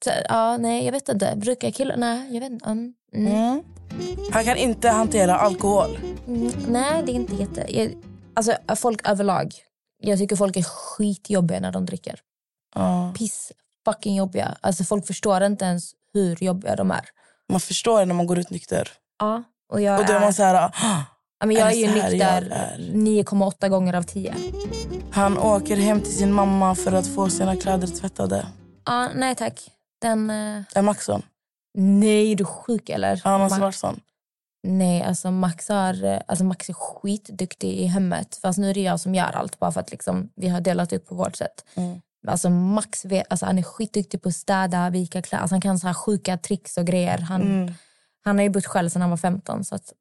så, 0.03 0.11
ja 0.29 0.57
nej 0.57 0.85
jag 0.85 0.91
vet 0.91 1.09
inte, 1.09 1.33
brukar 1.35 1.71
killar, 1.71 1.97
nej 1.97 2.33
jag 2.33 2.39
vet 2.39 2.51
inte. 2.51 2.65
Mm. 2.65 2.93
Mm. 3.13 3.31
Mm. 3.31 3.63
Han 4.31 4.45
kan 4.45 4.57
inte 4.57 4.89
hantera 4.89 5.35
alkohol. 5.37 5.99
Mm, 6.27 6.51
nej, 6.67 7.03
det 7.05 7.11
är 7.11 7.15
inte 7.15 7.35
jätte... 7.35 7.65
Jag, 7.77 7.97
alltså, 8.33 8.57
folk 8.75 9.09
överlag. 9.09 9.53
Jag 10.01 10.19
tycker 10.19 10.35
folk 10.35 10.57
är 10.57 10.63
skitjobbiga 10.63 11.59
när 11.59 11.71
de 11.71 11.85
dricker. 11.85 12.19
Ja. 12.75 13.13
Piss 13.17 13.51
fucking 13.85 14.15
jobbiga. 14.15 14.55
Alltså, 14.61 14.83
folk 14.83 15.07
förstår 15.07 15.43
inte 15.43 15.65
ens 15.65 15.91
hur 16.13 16.43
jobbiga 16.43 16.75
de 16.75 16.91
är. 16.91 17.05
Man 17.51 17.59
förstår 17.59 17.99
det 17.99 18.05
när 18.05 18.15
man 18.15 18.27
går 18.27 18.39
ut 18.39 18.49
nykter. 18.49 18.89
Ja, 19.19 19.43
och 19.71 19.81
jag 19.81 19.99
Och 19.99 20.05
då 20.05 20.13
är 20.13 20.19
man 20.19 20.33
så 20.33 20.43
här... 20.43 20.55
"Ah." 20.73 21.03
ja, 21.39 21.45
men 21.45 21.55
jag 21.55 21.67
är 21.67 21.71
är 21.71 21.75
ju 21.75 21.87
nykter 21.93 22.51
är? 22.51 22.77
9,8 22.93 23.69
gånger 23.69 23.93
av 23.93 24.03
10. 24.03 24.35
Han 25.11 25.37
åker 25.37 25.77
hem 25.77 26.01
till 26.01 26.17
sin 26.17 26.31
mamma 26.33 26.75
för 26.75 26.91
att 26.91 27.07
få 27.07 27.29
sina 27.29 27.55
kläder 27.55 27.87
tvättade. 27.87 28.47
Ja, 28.85 29.09
nej 29.15 29.35
tack. 29.35 29.71
Den... 30.01 30.29
eh, 30.29 30.61
Är 30.75 30.81
Max 30.81 31.05
sån? 31.05 31.21
nej, 31.77 32.31
är 32.31 32.35
du 32.35 32.45
sjuk 32.45 32.89
eller? 32.89 33.21
Han 33.23 33.41
har 33.41 33.59
varit 33.59 33.75
sån. 33.75 33.99
Nej, 34.67 35.03
alltså 35.03 35.31
Max, 35.31 35.69
har, 35.69 36.03
eh, 36.03 36.19
alltså 36.27 36.43
Max 36.43 36.69
är 36.69 36.73
skitduktig 36.73 37.73
i 37.73 37.85
hemmet. 37.85 38.39
Fast 38.41 38.59
nu 38.59 38.69
är 38.69 38.73
det 38.73 38.81
jag 38.81 38.99
som 38.99 39.15
gör 39.15 39.31
allt 39.31 39.59
bara 39.59 39.71
för 39.71 39.79
att 39.79 39.91
liksom, 39.91 40.29
vi 40.35 40.47
har 40.47 40.61
delat 40.61 40.93
upp 40.93 41.07
på 41.07 41.15
vårt 41.15 41.35
sätt. 41.35 41.65
Mm. 41.75 42.01
Alltså 42.31 42.49
Max 42.49 43.05
vet, 43.05 43.25
alltså 43.29 43.45
han 43.45 43.57
är 43.59 43.63
skitduktig 43.63 44.21
på 44.21 44.29
att 44.29 44.35
städa, 44.35 44.89
vika 44.89 45.21
kläder. 45.21 45.41
Alltså 45.41 45.53
han 45.53 45.61
kan 45.61 45.79
så 45.79 45.87
här 45.87 45.93
sjuka 45.93 46.37
tricks 46.37 46.77
och 46.77 46.85
grejer. 46.85 47.17
Han, 47.17 47.41
Mm. 47.41 47.73
han 48.23 48.37
har 48.37 48.43
ju 48.43 48.49
bott 48.49 48.65
själv 48.65 48.89
sedan 48.89 49.01
han 49.01 49.09
var 49.09 49.17
15. 49.17 49.63
Så 49.63 49.75
att, 49.75 49.93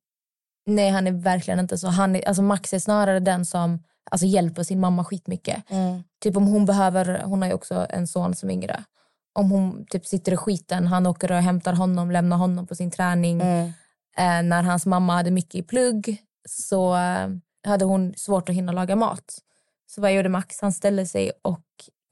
nej, 0.67 0.91
han 0.91 1.07
är 1.07 1.13
verkligen 1.13 1.61
inte 1.61 1.79
så. 1.79 1.89
Han 1.89 2.17
är, 2.17 2.29
alltså 2.29 2.43
Max 2.43 2.73
är 2.73 2.79
snarare 2.79 3.21
den 3.21 3.47
som 3.47 3.83
alltså, 4.11 4.27
hjälper 4.27 4.63
sin 4.63 4.81
mamma 4.81 5.05
skitmycket. 5.05 5.71
Mm. 5.71 6.03
Typ 6.23 6.37
om 6.37 6.47
hon 6.47 6.67
behöver, 6.67 7.23
hon 7.25 7.43
har 7.43 7.49
ju 7.49 7.55
också 7.55 7.87
en 7.91 8.07
son 8.07 8.35
som 8.35 8.51
är 8.51 8.55
yngre. 8.55 8.85
Om 9.33 9.51
hon 9.51 9.87
typ 9.91 10.07
sitter 10.07 10.33
i 10.33 10.37
skiten, 10.37 10.87
han 10.87 11.07
åker 11.07 11.33
och 11.33 11.39
hämtar 11.39 11.73
honom, 11.73 12.11
lämnar 12.11 12.37
honom 12.37 12.67
på 12.67 12.75
sin 12.75 12.91
träning. 12.91 13.41
Mm. 13.41 13.73
Eh, 14.17 14.43
när 14.49 14.63
hans 14.63 14.87
mamma 14.87 15.15
hade 15.15 15.31
mycket 15.31 15.55
i 15.55 15.63
plugg 15.63 16.17
så 16.49 16.95
eh, 16.97 17.29
hade 17.67 17.85
hon 17.85 18.15
svårt 18.17 18.49
att 18.49 18.55
hinna 18.55 18.73
laga 18.73 18.97
mat. 18.97 19.39
Så 19.87 20.01
vad 20.01 20.13
gjorde 20.13 20.29
Max? 20.29 20.61
Han 20.61 20.73
ställde 20.73 21.07
sig 21.07 21.33
och 21.43 21.61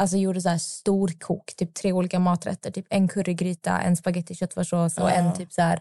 alltså, 0.02 0.16
gjorde 0.16 0.40
så 0.40 0.48
här 0.48 0.58
storkok, 0.58 1.54
typ 1.56 1.74
tre 1.74 1.92
olika 1.92 2.18
maträtter. 2.18 2.70
Typ 2.70 2.86
en 2.90 3.08
currygryta, 3.08 3.80
en 3.80 3.96
spagetti 3.96 4.34
köttfärssås 4.34 4.98
och 4.98 5.10
en 5.10 5.34
typ 5.34 5.52
så 5.52 5.62
här, 5.62 5.80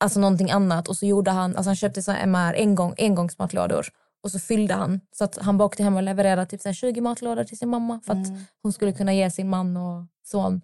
alltså 0.00 0.20
någonting 0.20 0.50
annat. 0.50 0.88
Och 0.88 0.96
så 0.96 1.06
gjorde 1.06 1.30
han, 1.30 1.56
alltså 1.56 1.68
han 1.68 1.76
köpte 1.76 2.02
så 2.02 2.12
här 2.12 2.22
MR 2.22 2.54
engång, 2.54 2.94
engångsmatlådor. 2.98 3.86
Och 4.22 4.30
så 4.30 4.38
fyllde 4.38 4.74
han. 4.74 5.00
Så 5.12 5.24
att 5.24 5.38
han 5.38 5.58
bara 5.58 5.64
åkte 5.64 5.82
hem 5.82 5.96
och 5.96 6.02
levererade 6.02 6.46
typ 6.46 6.60
så 6.60 6.68
här 6.68 6.74
20 6.74 7.00
matlådor 7.00 7.44
till 7.44 7.58
sin 7.58 7.68
mamma. 7.68 8.00
För 8.06 8.12
att 8.12 8.26
hon 8.62 8.72
skulle 8.72 8.92
kunna 8.92 9.14
ge 9.14 9.30
sin 9.30 9.48
man 9.48 9.76
och 9.76 10.06
son. 10.24 10.60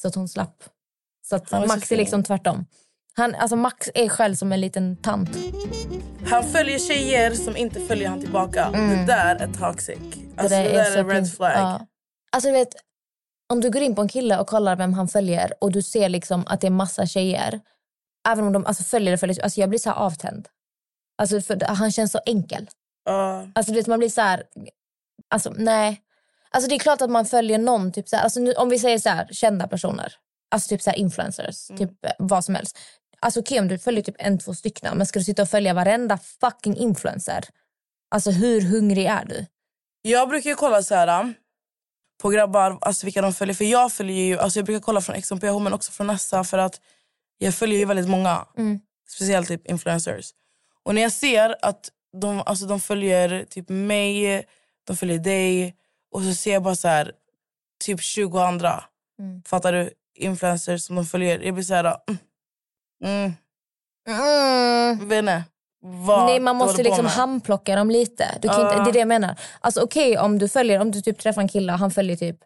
Så 0.00 0.08
att 0.08 0.14
hon 0.14 0.28
slapp. 0.28 0.64
Så 1.22 1.36
att 1.36 1.52
är 1.52 1.60
så 1.60 1.66
Max 1.66 1.82
är 1.82 1.86
fin. 1.86 1.98
liksom 1.98 2.22
tvärtom. 2.22 2.66
Han, 3.16 3.34
alltså 3.34 3.56
Max 3.56 3.90
är 3.94 4.08
själv 4.08 4.34
som 4.34 4.52
en 4.52 4.60
liten 4.60 4.96
tant. 4.96 5.30
Han 6.26 6.44
följer 6.44 6.78
tjejer 6.78 7.34
som 7.34 7.56
inte 7.56 7.80
följer 7.80 8.08
han 8.08 8.20
tillbaka. 8.20 8.70
Det 8.70 9.04
där 9.06 9.36
är 9.36 9.52
toxic. 9.52 9.98
Alltså, 10.36 10.56
det, 10.56 10.62
där 10.62 10.72
där 10.72 10.98
är, 10.98 11.02
så 11.02 11.08
red 11.08 11.32
flag. 11.32 11.52
Ja. 11.52 11.86
Alltså 12.34 12.48
du 12.48 12.52
vet, 12.52 12.74
om 13.52 13.60
du 13.60 13.70
går 13.70 13.82
in 13.82 13.94
på 13.94 14.02
en 14.02 14.08
kille 14.08 14.38
och 14.38 14.46
kollar 14.46 14.76
vem 14.76 14.92
han 14.92 15.08
följer 15.08 15.54
och 15.60 15.72
du 15.72 15.82
ser 15.82 16.08
liksom 16.08 16.44
att 16.46 16.60
det 16.60 16.66
är 16.66 16.70
massa 16.70 17.06
tjejer. 17.06 17.60
Även 18.28 18.44
om 18.44 18.52
de 18.52 18.66
alltså, 18.66 18.82
följer 18.82 19.10
det, 19.10 19.18
följer, 19.18 19.42
alltså 19.42 19.60
jag 19.60 19.68
blir 19.68 19.78
så 19.78 19.90
här 19.90 19.96
avtänd. 19.96 20.48
Alltså 21.18 21.40
för 21.40 21.64
han 21.66 21.92
känns 21.92 22.12
så 22.12 22.20
enkel. 22.26 22.68
Ja. 23.04 23.48
Alltså 23.54 23.72
du 23.72 23.78
vet, 23.78 23.86
man 23.86 23.98
blir 23.98 24.08
så 24.08 24.20
här, 24.20 24.42
alltså 25.30 25.54
nej. 25.56 26.00
Alltså 26.50 26.68
det 26.68 26.74
är 26.74 26.78
klart 26.78 27.02
att 27.02 27.10
man 27.10 27.26
följer 27.26 27.58
någon, 27.58 27.92
typ 27.92 28.08
så 28.08 28.16
här, 28.16 28.22
alltså, 28.24 28.40
nu, 28.40 28.52
om 28.52 28.68
vi 28.68 28.78
säger 28.78 28.98
så 28.98 29.08
här, 29.08 29.28
kända 29.30 29.68
personer. 29.68 30.14
Alltså 30.50 30.68
typ 30.68 30.82
så 30.82 30.90
här 30.90 30.96
influencers, 30.96 31.66
typ 31.66 32.04
eh, 32.04 32.12
vad 32.18 32.44
som 32.44 32.54
helst. 32.54 32.78
Alltså 33.20 33.40
okej 33.40 33.60
om 33.60 33.68
du 33.68 33.78
följer 33.78 34.02
typ 34.02 34.16
en, 34.18 34.38
två 34.38 34.54
stycken, 34.54 34.98
men 34.98 35.06
ska 35.06 35.18
du 35.18 35.24
sitta 35.24 35.42
och 35.42 35.48
följa 35.48 35.74
varenda 35.74 36.18
fucking 36.18 36.76
influencer? 36.76 37.44
Alltså 38.10 38.30
hur 38.30 38.60
hungrig 38.60 39.06
är 39.06 39.24
du? 39.24 39.46
Jag 40.02 40.28
brukar 40.28 40.50
ju 40.50 40.56
kolla 40.56 40.82
så 40.82 40.94
här 40.94 41.34
på 42.22 42.28
grabbar, 42.28 42.78
alltså 42.80 43.06
vilka 43.06 43.22
de 43.22 43.32
följer. 43.32 43.54
För 43.54 43.64
jag 43.64 43.92
följer 43.92 44.24
ju, 44.24 44.38
alltså 44.38 44.58
jag 44.58 44.66
brukar 44.66 44.80
kolla 44.80 45.00
från 45.00 45.22
XMPH 45.22 45.58
men 45.60 45.72
också 45.72 45.92
från 45.92 46.06
Nessa 46.06 46.44
för 46.44 46.58
att 46.58 46.80
jag 47.38 47.54
följer 47.54 47.78
ju 47.78 47.84
väldigt 47.84 48.08
många. 48.08 48.46
Mm. 48.56 48.80
Speciellt 49.08 49.48
typ 49.48 49.70
influencers. 49.70 50.30
Och 50.82 50.94
när 50.94 51.02
jag 51.02 51.12
ser 51.12 51.56
att 51.62 51.90
de, 52.20 52.42
alltså 52.46 52.66
de 52.66 52.80
följer 52.80 53.44
typ 53.44 53.68
mig, 53.68 54.44
de 54.86 54.96
följer 54.96 55.18
dig 55.18 55.76
och 56.10 56.22
så 56.22 56.34
ser 56.34 56.52
jag 56.52 56.62
bara 56.62 56.76
så 56.76 56.88
här 56.88 57.12
typ 57.84 58.00
20 58.00 58.38
andra. 58.38 58.84
Mm. 59.18 59.42
Fattar 59.42 59.72
du? 59.72 59.90
Influencers 60.14 60.82
som 60.82 60.96
de 60.96 61.06
följer. 61.06 61.40
Jag 61.40 61.54
blir 61.54 61.64
så 61.64 61.74
här... 61.74 61.96
Mm, 63.04 63.32
mm, 64.08 65.08
Mm. 65.08 65.42
Inte. 65.84 65.96
Vad 66.06 66.26
Nej, 66.26 66.40
man 66.40 66.56
måste 66.56 66.82
liksom 66.82 67.06
handplocka 67.06 67.76
dem 67.76 67.90
lite. 67.90 68.38
Du 68.42 68.48
kan 68.48 68.60
inte, 68.60 68.74
Ja. 68.76 68.84
det 68.84 68.90
är 68.90 68.92
det 68.92 68.98
jag 68.98 69.08
menar. 69.08 69.36
Alltså 69.60 69.80
okej 69.80 70.18
om 70.18 70.38
du 70.38 70.48
följer, 70.48 70.80
om 70.80 70.90
du 70.90 71.00
typ 71.00 71.18
träffar 71.18 71.42
en 71.42 71.48
kille 71.48 71.72
och 71.72 71.78
han 71.78 71.90
följer 71.90 72.16
typ 72.16 72.36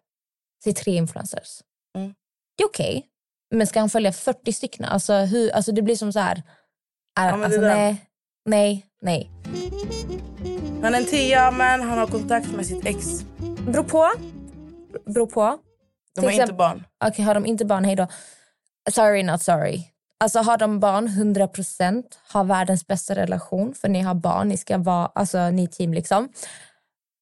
säg 0.65 0.75
tre 0.75 0.97
influencers. 0.97 1.63
Mm. 1.97 2.15
Det 2.57 2.63
är 2.63 2.69
okej. 2.69 3.07
Men 3.55 3.67
ska 3.67 3.81
han 3.81 3.91
följa 3.91 4.13
40 4.13 4.53
stycken? 4.53 4.85
Alltså, 4.85 5.13
hur, 5.15 5.51
alltså 5.51 5.73
det 5.73 5.83
blir 5.83 5.97
som 5.97 6.13
så 6.13 6.19
här. 6.21 6.43
Är, 7.21 7.31
men 7.31 7.41
det 7.41 7.47
alltså, 7.47 7.61
nej, 7.61 7.97
nej, 8.45 8.87
nej. 9.03 9.31
Han 10.83 10.95
är 10.95 10.99
en 10.99 11.05
tia 11.07 11.51
men 11.51 11.83
han 11.83 11.99
har 11.99 12.07
kontakt 12.07 12.53
med 12.53 12.67
sitt 12.67 12.87
ex. 12.87 13.07
Beror 13.67 13.85
på. 13.85 14.11
Beror 15.07 15.27
på. 15.27 15.59
De 16.15 16.25
har 16.25 16.33
inte 16.33 16.53
barn. 16.53 16.85
Okej, 17.05 17.25
har 17.25 17.35
de 17.35 17.47
inte 17.47 17.65
barn, 17.65 17.85
hej 17.85 17.97
då. 17.97 18.07
Sorry, 18.91 19.23
not 19.23 19.43
sorry. 19.43 19.85
Alltså 20.21 20.39
har 20.39 20.59
de 20.59 20.81
barn, 20.81 21.09
100% 21.09 22.05
har 22.29 22.45
världens 22.45 22.87
bästa 22.87 23.15
relation 23.15 23.75
för 23.75 23.89
ni 23.89 24.01
har 24.01 24.15
barn, 24.15 24.49
ni 24.49 24.57
ska 24.57 24.79
vara, 24.79 25.07
alltså 25.07 25.51
ni 25.51 25.63
är 25.63 25.67
team 25.67 25.95
liksom. 25.95 26.29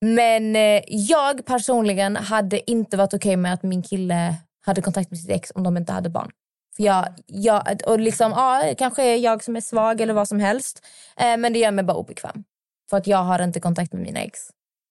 Men 0.00 0.56
eh, 0.56 0.82
jag 0.86 1.46
personligen 1.46 2.16
hade 2.16 2.70
inte 2.70 2.96
varit 2.96 3.14
okej 3.14 3.18
okay 3.18 3.36
med 3.36 3.52
att 3.52 3.62
min 3.62 3.82
kille 3.82 4.34
hade 4.66 4.82
kontakt 4.82 5.10
med 5.10 5.20
sitt 5.20 5.30
ex 5.30 5.52
om 5.54 5.62
de 5.62 5.76
inte 5.76 5.92
hade 5.92 6.08
barn. 6.08 6.30
För 6.76 6.82
jag, 6.82 7.06
jag, 7.26 7.80
och 7.86 8.00
liksom, 8.00 8.30
ja, 8.30 8.74
kanske 8.78 9.02
är 9.02 9.16
jag 9.16 9.44
som 9.44 9.56
är 9.56 9.60
svag 9.60 10.00
eller 10.00 10.14
vad 10.14 10.28
som 10.28 10.40
helst. 10.40 10.86
Eh, 11.16 11.36
men 11.36 11.52
det 11.52 11.58
gör 11.58 11.70
mig 11.70 11.84
bara 11.84 11.96
obekväm. 11.96 12.44
För 12.90 12.96
att 12.96 13.06
jag 13.06 13.18
har 13.18 13.42
inte 13.42 13.60
kontakt 13.60 13.92
med 13.92 14.02
mina 14.02 14.20
ex. 14.20 14.40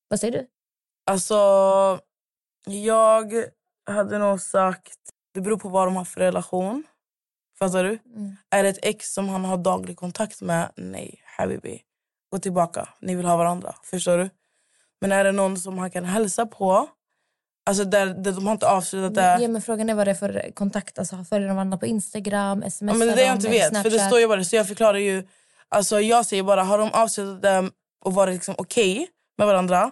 Vad 0.07 0.19
säger 0.19 0.33
du? 0.33 0.47
Alltså, 1.11 1.35
jag 2.67 3.33
hade 3.89 4.17
nog 4.17 4.41
sagt... 4.41 4.99
Det 5.33 5.41
beror 5.41 5.57
på 5.57 5.69
vad 5.69 5.87
de 5.87 5.95
har 5.95 6.05
för 6.05 6.19
relation. 6.19 6.83
Fattar 7.59 7.83
du? 7.83 7.89
Mm. 8.15 8.35
Är 8.49 8.63
det 8.63 8.69
ett 8.69 8.79
ex 8.81 9.13
som 9.13 9.29
han 9.29 9.45
har 9.45 9.57
daglig 9.57 9.97
kontakt 9.97 10.41
med? 10.41 10.71
Nej, 10.75 11.21
habibi. 11.37 11.81
Gå 12.31 12.39
tillbaka. 12.39 12.89
Ni 13.01 13.15
vill 13.15 13.25
ha 13.25 13.37
varandra. 13.37 13.75
Förstår 13.83 14.17
du? 14.17 14.29
Men 15.01 15.11
är 15.11 15.23
det 15.23 15.31
någon 15.31 15.57
som 15.57 15.77
han 15.77 15.91
kan 15.91 16.05
hälsa 16.05 16.45
på? 16.45 16.87
Alltså 17.65 17.83
där, 17.83 18.05
där 18.05 18.31
de 18.31 18.45
har 18.45 18.53
inte 18.53 18.67
avslutat 18.67 19.15
det. 19.15 19.37
Ja, 19.41 19.47
men 19.47 19.61
frågan 19.61 19.89
är 19.89 19.93
vad 19.93 20.07
det 20.07 20.11
är 20.11 20.15
för 20.15 20.51
kontakt. 20.53 20.99
Alltså, 20.99 21.23
följer 21.29 21.47
de 21.47 21.55
varandra 21.55 21.77
på 21.77 21.85
Instagram, 21.85 22.63
sms 22.63 22.93
Ja, 22.93 22.97
men 22.97 23.07
det 23.07 23.13
är 23.13 23.15
det 23.15 23.25
jag 23.25 23.35
inte 23.35 23.49
vet. 23.49 23.81
För 23.81 23.89
det 23.89 23.99
står 23.99 24.19
ju 24.19 24.27
bara 24.27 24.43
Så 24.43 24.55
jag 24.55 24.67
förklarar 24.67 24.97
ju. 24.97 25.27
Alltså 25.69 26.01
jag 26.01 26.25
säger 26.25 26.43
bara, 26.43 26.63
har 26.63 26.77
de 26.77 26.91
avslutat 26.91 27.41
det 27.41 27.71
och 28.01 28.13
varit 28.13 28.33
liksom 28.33 28.55
okej 28.57 29.07
med 29.37 29.47
varandra 29.47 29.91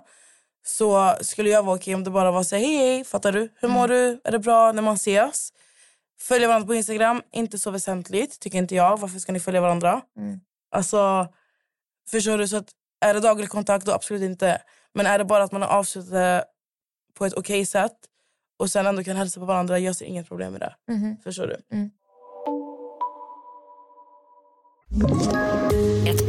så 0.66 1.16
skulle 1.22 1.50
jag 1.50 1.64
vara 1.64 1.76
okej 1.76 1.96
om 1.96 2.04
det 2.04 2.10
bara 2.10 2.32
var 2.32 2.44
så 2.44 2.56
här, 2.56 2.64
hej 2.64 2.78
hej, 2.78 3.04
fattar 3.04 3.32
du? 3.32 3.50
Hur 3.56 3.68
mår 3.68 3.88
du? 3.88 4.22
Är 4.24 4.32
det 4.32 4.40
bra 4.40 4.72
när 4.72 4.82
man 4.82 4.96
ses? 4.96 5.54
Följa 6.24 6.48
varandra 6.48 6.68
på 6.68 6.76
Instagram, 6.76 7.22
inte 7.32 7.60
så 7.60 7.72
väsentligt 7.72 8.40
tycker 8.40 8.58
inte 8.58 8.76
jag. 8.76 9.00
Varför 9.00 9.20
ska 9.20 9.32
ni 9.32 9.40
följa 9.40 9.62
varandra? 9.62 10.02
Mm. 10.18 10.40
Alltså, 10.72 11.28
förstår 12.10 12.38
du? 12.38 12.48
Så 12.48 12.58
att, 12.58 12.70
är 13.06 13.14
det 13.14 13.20
daglig 13.20 13.50
kontakt 13.50 13.86
då 13.86 13.92
absolut 13.92 14.22
inte. 14.22 14.62
Men 14.94 15.06
är 15.06 15.18
det 15.18 15.26
bara 15.26 15.44
att 15.44 15.52
man 15.52 15.62
har 15.62 15.70
avslutat 15.70 16.12
det 16.12 16.46
på 17.14 17.26
ett 17.26 17.34
okej 17.34 17.66
sätt 17.66 17.98
och 18.60 18.72
sen 18.72 18.86
ändå 18.86 19.04
kan 19.04 19.16
hälsa 19.16 19.40
på 19.40 19.46
varandra, 19.46 19.80
jag 19.80 19.96
ser 19.96 20.06
inget 20.06 20.28
problem 20.28 20.52
med 20.52 20.62
det. 20.62 20.76
Mhm. 20.94 21.18
Förstår 21.24 21.48
du? 21.48 21.54
Ett 21.54 21.64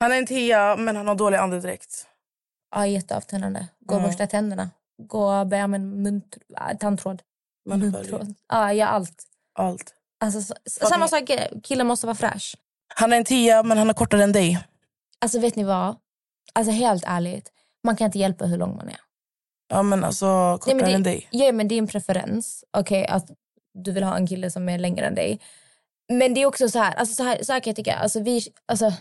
Han 0.00 0.12
är 0.12 0.18
en 0.18 0.26
tia, 0.26 0.76
men 0.76 0.96
han 0.96 1.08
har 1.08 1.14
dålig 1.14 1.38
andedräkt. 1.38 2.06
Ja, 2.74 2.86
jätteavtändande. 2.86 3.66
Gå 3.80 3.94
och 3.94 4.02
Ja. 4.02 4.06
borsta 4.06 4.26
tänderna. 4.26 4.70
Gå 5.02 5.24
och 5.40 5.46
börja 5.46 5.66
med 5.66 5.80
en 5.80 6.02
munt, 6.02 6.36
äh, 6.70 6.76
tandtråd. 6.76 7.22
Munntråd. 7.68 8.34
Ja, 8.48 8.72
ja, 8.72 8.86
allt. 8.86 9.22
Allt. 9.58 9.94
Alltså, 10.20 10.54
så, 10.66 10.86
samma 10.86 11.08
sak, 11.08 11.30
killen 11.62 11.86
måste 11.86 12.06
vara 12.06 12.16
fräsch. 12.16 12.56
Han 12.94 13.12
är 13.12 13.16
en 13.16 13.24
tia 13.24 13.62
men 13.62 13.78
han 13.78 13.90
är 13.90 13.94
kortare 13.94 14.22
än 14.24 14.32
dig. 14.32 14.64
Alltså 15.18 15.38
vet 15.40 15.56
ni 15.56 15.64
vad? 15.64 15.96
Alltså 16.52 16.72
helt 16.72 17.04
ärligt, 17.06 17.52
man 17.84 17.96
kan 17.96 18.04
inte 18.04 18.18
hjälpa 18.18 18.44
hur 18.46 18.58
lång 18.58 18.76
man 18.76 18.88
är. 18.88 19.00
Ja 19.68 19.82
men 19.82 20.04
alltså 20.04 20.58
kortare 20.60 20.74
Nej, 20.74 20.82
men 20.82 20.90
det, 20.90 20.96
än 20.96 21.02
dig. 21.02 21.28
Ja, 21.30 21.52
men 21.52 21.68
det 21.68 21.74
är 21.74 21.78
en 21.78 21.86
preferens. 21.86 22.64
Okej, 22.70 23.06
att 23.06 23.30
du 23.74 23.92
vill 23.92 24.02
ha 24.04 24.16
en 24.16 24.26
kille 24.26 24.50
som 24.50 24.68
är 24.68 24.78
längre 24.78 25.06
än 25.06 25.14
dig. 25.14 25.40
Men 26.12 26.34
det 26.34 26.42
är 26.42 26.46
också 26.46 26.68
så 26.68 26.78
här, 26.78 26.94
alltså 26.94 27.14
så 27.14 27.22
här, 27.22 27.42
så 27.42 27.52
här 27.52 27.60
kan 27.60 27.70
jag 27.70 27.76
tycka. 27.76 27.94
Alltså 27.96 28.20
vi, 28.20 28.42
alltså, 28.66 28.92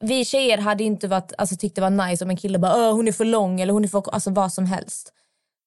vi 0.00 0.24
tjejer 0.24 0.58
hade 0.58 0.84
inte 0.84 1.08
varit, 1.08 1.32
alltså, 1.38 1.56
tyckt 1.56 1.74
det 1.74 1.80
var 1.80 1.90
nice 2.08 2.24
om 2.24 2.30
en 2.30 2.36
kille 2.36 2.58
bara 2.58 2.90
hon 2.92 3.08
är 3.08 3.12
för 3.12 3.24
lång 3.24 3.60
eller 3.60 3.72
hon 3.72 3.84
är 3.84 3.88
för, 3.88 4.14
alltså 4.14 4.30
vad 4.30 4.52
som 4.52 4.66
helst. 4.66 5.12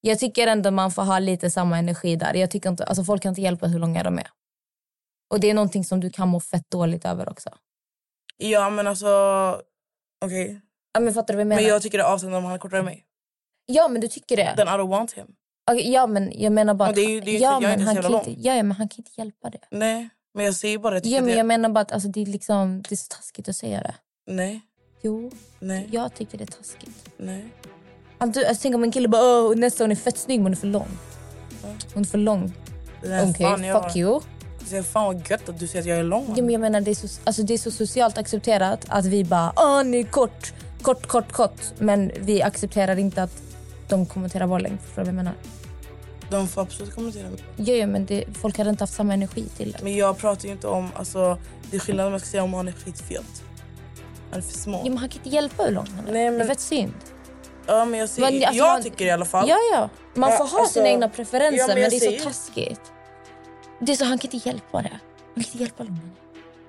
Jag 0.02 0.20
tycker 0.20 0.48
ändå 0.48 0.72
man 0.72 0.92
får 0.92 1.04
ha 1.04 1.20
lite 1.20 1.50
samma 1.52 1.78
energi 1.78 2.16
där. 2.16 2.34
Jag 2.34 2.52
tycker 2.52 2.70
inte, 2.70 2.86
alltså 2.86 3.04
folk 3.04 3.22
kan 3.24 3.30
inte 3.30 3.42
hjälpa 3.42 3.68
hur 3.68 3.80
långa 3.80 4.04
de 4.04 4.18
är. 4.20 4.28
Och 5.34 5.40
det 5.40 5.50
är 5.50 5.54
någonting 5.54 5.84
som 5.84 6.00
du 6.00 6.10
kan 6.10 6.28
må 6.28 6.40
fett 6.40 6.70
dåligt 6.72 7.06
över 7.06 7.30
också. 7.30 7.50
Ja 8.38 8.70
men 8.70 8.88
alltså 8.88 9.08
okej. 10.26 10.62
Ja, 10.94 11.00
men 11.00 11.14
fattar 11.14 11.34
du 11.34 11.36
vad 11.36 11.42
jag 11.42 11.48
menar? 11.48 11.62
Men 11.62 11.70
jag 11.72 11.82
tycker 11.82 11.98
det 11.98 12.04
är 12.04 12.08
avtändande 12.14 12.38
om 12.38 12.44
han 12.46 12.54
är 12.54 12.60
kortare 12.60 12.80
än 12.80 12.86
mig. 12.86 13.06
Ja, 13.66 13.88
men 13.88 14.02
du 14.02 14.08
tycker 14.08 14.36
det. 14.38 14.54
Then 14.58 14.68
I 14.68 14.72
don't 14.72 14.90
want 14.90 15.14
him. 15.14 15.28
Okej, 15.72 15.92
ja, 15.92 16.08
men 16.08 16.32
jag 16.36 16.54
menar 16.54 16.74
bara... 16.74 16.90
Och 16.90 16.96
det 16.96 17.02
är 17.02 17.10
ju- 17.10 17.22
det 17.22 17.32
är 17.32 17.34
ju 17.34 17.40
ja, 17.40 17.56
att 17.56 17.62
men 17.62 17.72
inte 17.74 17.86
han 17.86 17.96
kan 18.02 18.14
inte, 18.14 18.32
ja, 18.32 18.56
ja, 18.56 18.64
men 18.64 18.72
han 18.72 18.90
kan 18.90 18.98
inte 18.98 19.12
hjälpa 19.18 19.50
det. 19.50 19.60
Nej 19.72 20.10
men 20.38 20.46
jag 20.46 20.56
säger 20.56 20.78
bara 20.78 20.96
jag 20.96 21.06
Ja, 21.06 21.22
men 21.22 21.30
det. 21.30 21.36
jag 21.38 21.46
menar 21.46 21.70
bara 21.70 21.80
att 21.80 21.92
alltså, 21.92 22.10
det, 22.10 22.22
är 22.22 22.26
liksom, 22.26 22.82
det 22.90 22.96
är 22.96 22.98
så 22.98 23.08
taskigt 23.08 23.50
att 23.50 23.56
säga 23.56 23.80
det. 23.82 23.96
Nej. 24.28 24.62
Jo, 25.02 25.32
Nej. 25.60 25.90
jag 25.92 26.14
tycker 26.16 26.38
det 26.38 26.44
är 26.44 26.58
taskigt. 26.58 27.10
Nej. 27.18 27.46
Du, 28.20 28.46
alltså, 28.46 28.62
tänk 28.62 28.76
om 28.76 28.84
en 28.84 28.92
kille 28.92 29.08
bara 29.08 29.50
nästa 29.56 29.84
hon 29.84 29.92
är 29.92 29.96
fett 29.96 30.18
snygg 30.18 30.40
men 30.40 30.46
hon 30.46 30.54
är 30.54 30.58
för 30.58 30.68
lång. 30.68 30.88
Hon 31.94 32.04
är 32.04 32.08
för 32.08 32.18
lång. 32.18 32.54
Okej, 33.04 33.68
jag- 33.68 33.84
fuck 33.84 33.96
you. 33.96 34.22
Jag 34.60 34.68
säger, 34.68 34.84
fan 34.84 35.06
vad 35.06 35.30
gött 35.30 35.50
att 35.50 35.60
du 35.60 35.68
säger 35.68 35.82
att 35.82 35.88
jag 35.88 35.98
är 35.98 36.04
lång. 36.04 36.34
Ja, 36.36 36.44
men 36.44 36.50
jag 36.50 36.62
menar, 36.62 36.82
det, 36.82 36.92
är 36.92 36.96
så, 37.08 37.08
alltså, 37.24 37.44
det 37.44 37.54
är 37.54 37.58
så 37.58 37.72
socialt 37.72 38.18
accepterat 38.18 38.86
att 38.88 39.06
vi 39.06 39.24
bara 39.24 39.54
Åh, 39.56 39.84
ni 39.84 40.00
är 40.00 40.04
kort, 40.04 40.54
kort, 40.82 41.08
kort, 41.08 41.32
kort. 41.32 41.62
Men 41.78 42.12
vi 42.20 42.42
accepterar 42.42 43.00
inte 43.00 43.24
att 43.24 43.42
de 43.90 44.06
kommenterar 44.06 44.48
vår 44.48 44.60
längd. 44.60 44.80
Förstår 44.82 45.02
du 45.02 45.06
vad 45.06 45.08
jag 45.08 45.16
menar? 45.16 45.34
De 46.30 46.48
får 46.48 46.62
absolut 46.62 46.96
kommentera 46.96 47.30
mig. 47.30 47.40
Ja, 47.56 47.74
ja, 47.74 47.88
men 47.88 48.06
det, 48.06 48.24
folk 48.42 48.58
hade 48.58 48.70
inte 48.70 48.84
haft 48.84 48.94
samma 48.94 49.14
energi 49.14 49.46
till 49.58 49.72
det. 49.72 49.84
Men 49.84 49.96
jag 49.96 50.18
pratar 50.18 50.46
ju 50.46 50.52
inte 50.52 50.68
om, 50.68 50.90
alltså 50.96 51.38
det 51.72 51.76
är 51.78 51.82
skillnad 51.82 52.06
om 52.08 52.12
jag 52.12 52.22
ska 52.22 52.30
säga 52.30 52.44
om 52.44 52.54
han 52.54 52.68
är 52.68 52.72
skitfet. 52.72 53.44
Han 54.32 54.40
är 54.40 54.44
för 54.44 54.58
små. 54.58 54.78
Ja, 54.84 54.90
men 54.90 54.98
han 54.98 55.10
kan 55.10 55.18
inte 55.18 55.30
hjälpa 55.30 55.64
hur 55.64 55.72
lång 55.72 55.88
han 55.96 56.08
är. 56.08 56.12
Nej, 56.12 56.22
Det 56.22 56.28
är 56.28 56.32
men- 56.38 56.48
fett 56.48 56.60
synd. 56.60 56.94
Ja 57.68 57.86
men 57.86 58.00
jag 58.00 58.10
säger, 58.10 58.32
Men, 58.32 58.44
alltså, 58.44 58.58
jag 58.58 58.68
man- 58.74 58.84
tycker 58.84 59.06
i 59.06 59.12
alla 59.12 59.26
fall. 59.26 59.50
Ja, 59.50 59.58
ja. 59.74 59.90
Man 60.16 60.32
får 60.32 60.46
ha 60.46 60.60
alltså- 60.60 60.74
sina 60.74 60.88
egna 60.88 61.10
preferenser, 61.10 61.58
Ja, 61.60 61.68
men 61.68 61.80
men, 61.82 61.90
det 61.90 61.96
är 61.96 62.00
säger- 62.00 62.20
så 62.20 62.24
taskigt. 62.26 62.82
Det 63.80 63.92
är 63.92 63.96
så, 63.96 64.06
han 64.06 64.18
kan 64.18 64.32
inte 64.32 64.50
hjälpa 64.50 64.82
det. 64.82 64.90
Han 65.36 65.44
kan 65.44 65.54
inte 65.54 65.58
hjälpa 65.58 65.84
lången. 65.84 66.12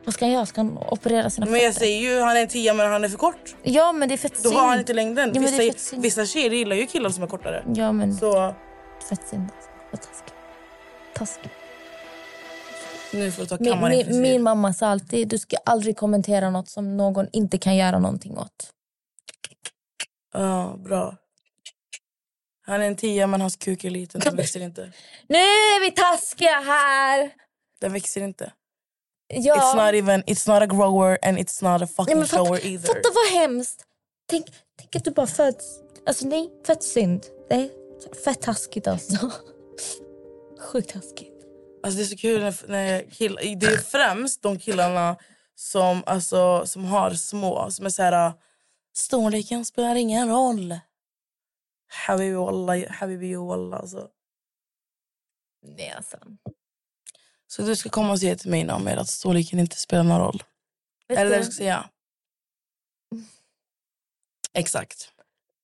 Vad 0.05 0.14
ska 0.14 0.25
han 0.25 0.33
göra? 0.33 0.47
Ska 0.47 0.61
han 0.61 0.79
operera 0.79 1.31
sina 1.31 1.47
Men 1.47 1.55
jag 1.61 1.62
fötter? 1.75 1.87
säger 1.87 2.01
ju 2.14 2.21
han 2.21 2.37
är 2.37 2.40
en 2.40 2.49
tia 2.49 2.75
men 2.75 2.90
han 2.92 3.05
är 3.05 3.09
för 3.09 3.18
kort. 3.18 3.57
Ja, 3.62 3.92
men 3.92 4.09
det 4.09 4.14
är 4.14 4.16
fett 4.16 4.42
Då 4.42 4.49
synd. 4.51 4.61
har 4.61 4.68
han 4.68 4.79
inte 4.79 4.92
längden. 4.94 5.31
Ja, 5.35 5.40
men 5.40 5.57
vissa, 5.59 5.97
vissa 5.97 6.27
tjejer 6.27 6.51
gillar 6.51 6.77
ju 6.77 6.87
killar 6.87 7.11
som 7.11 7.23
är 7.23 7.27
kortare. 7.27 7.64
Ja, 7.75 7.92
men 7.92 8.14
Så 8.16 8.55
fett 9.05 9.29
synd. 9.29 9.51
Alltså. 9.55 9.71
Vad 9.91 10.03
taskigt. 10.03 10.35
Taskigt. 11.15 11.53
nu 13.13 13.33
får 13.33 13.43
du 13.43 13.49
ta 13.49 13.57
Min, 13.61 13.73
kammaren 13.73 13.97
min, 13.97 14.21
min 14.21 14.43
mamma 14.43 14.73
sa 14.73 14.87
alltid 14.87 15.29
du 15.29 15.39
ska 15.39 15.57
aldrig 15.65 15.97
kommentera 15.97 16.51
något 16.51 16.69
som 16.69 16.97
någon 16.97 17.27
inte 17.33 17.59
kan 17.59 17.77
göra 17.77 17.99
någonting 17.99 18.39
åt. 18.39 18.71
Ja, 20.33 20.77
bra. 20.79 21.17
Han 22.67 22.83
är 22.83 22.87
en 22.87 22.97
tia 22.97 23.27
men 23.27 23.41
hans 23.41 23.57
kuk 23.57 23.85
är 23.85 23.91
liten. 23.91 24.21
Den 24.21 24.37
växer 24.37 24.61
inte. 24.61 24.93
Nu 25.29 25.39
är 25.39 25.81
vi 25.81 25.91
taskiga 25.91 26.61
här! 26.61 27.31
Den 27.81 27.93
växer 27.93 28.21
inte. 28.21 28.53
Ja. 29.35 29.55
It's 29.55 29.85
not 29.87 29.95
even, 29.95 30.23
it's 30.23 30.53
not 30.55 30.63
a 30.63 30.67
grower 30.67 31.19
and 31.23 31.39
it's 31.39 31.73
not 31.73 31.83
a 31.83 31.87
fucking 31.97 32.19
Nej, 32.19 32.29
fatta, 32.29 32.45
shower 32.45 32.67
either. 32.67 32.87
fatta 32.87 33.09
vad 33.15 33.41
hemskt. 33.41 33.85
Tänk, 34.31 34.47
tänk 34.79 34.97
att 34.97 35.05
du 35.05 35.11
bara 35.11 35.27
föds... 35.27 35.81
Alltså 36.07 36.27
nej, 36.27 36.51
fett 36.67 36.83
synd. 36.83 37.27
Nej, 37.51 37.71
fett 38.25 38.43
taskigt 38.43 38.87
alltså. 38.87 39.31
Sjukt 40.61 40.91
taskigt. 40.91 41.35
Alltså 41.83 41.99
det 41.99 42.05
är 42.05 42.07
så 42.07 42.17
kul 42.17 42.41
när, 42.41 42.69
när 42.69 43.11
killar, 43.11 43.57
det 43.57 43.67
är 43.67 43.77
främst 43.77 44.43
de 44.43 44.59
killarna 44.59 45.17
som, 45.55 46.03
alltså, 46.07 46.67
som 46.67 46.85
har 46.85 47.11
små, 47.15 47.71
som 47.71 47.87
är 47.87 47.91
så 47.91 48.03
här 48.03 48.33
storleken 48.97 49.65
spelar 49.65 49.95
ingen 49.95 50.29
roll. 50.29 50.79
Habibi 51.89 52.33
wallah, 52.33 52.91
habibi 52.91 53.35
wallah 53.35 53.81
alltså. 53.81 54.09
Nej 55.63 55.91
alltså. 55.91 56.19
Så 57.47 57.63
du 57.63 57.77
ska 57.77 57.89
komma 57.89 58.13
och 58.13 58.21
säga 58.21 58.37
till 58.37 58.51
mig 58.51 58.65
Namer 58.65 58.97
att 58.97 59.09
storleken 59.09 59.59
inte 59.59 59.77
spelar 59.77 60.05
någon 60.05 60.21
roll. 60.21 60.43
Vet 61.09 61.19
Eller 61.19 61.39
du? 61.39 61.45
ska 61.45 61.53
säga. 61.53 61.91
Exakt. 64.53 65.13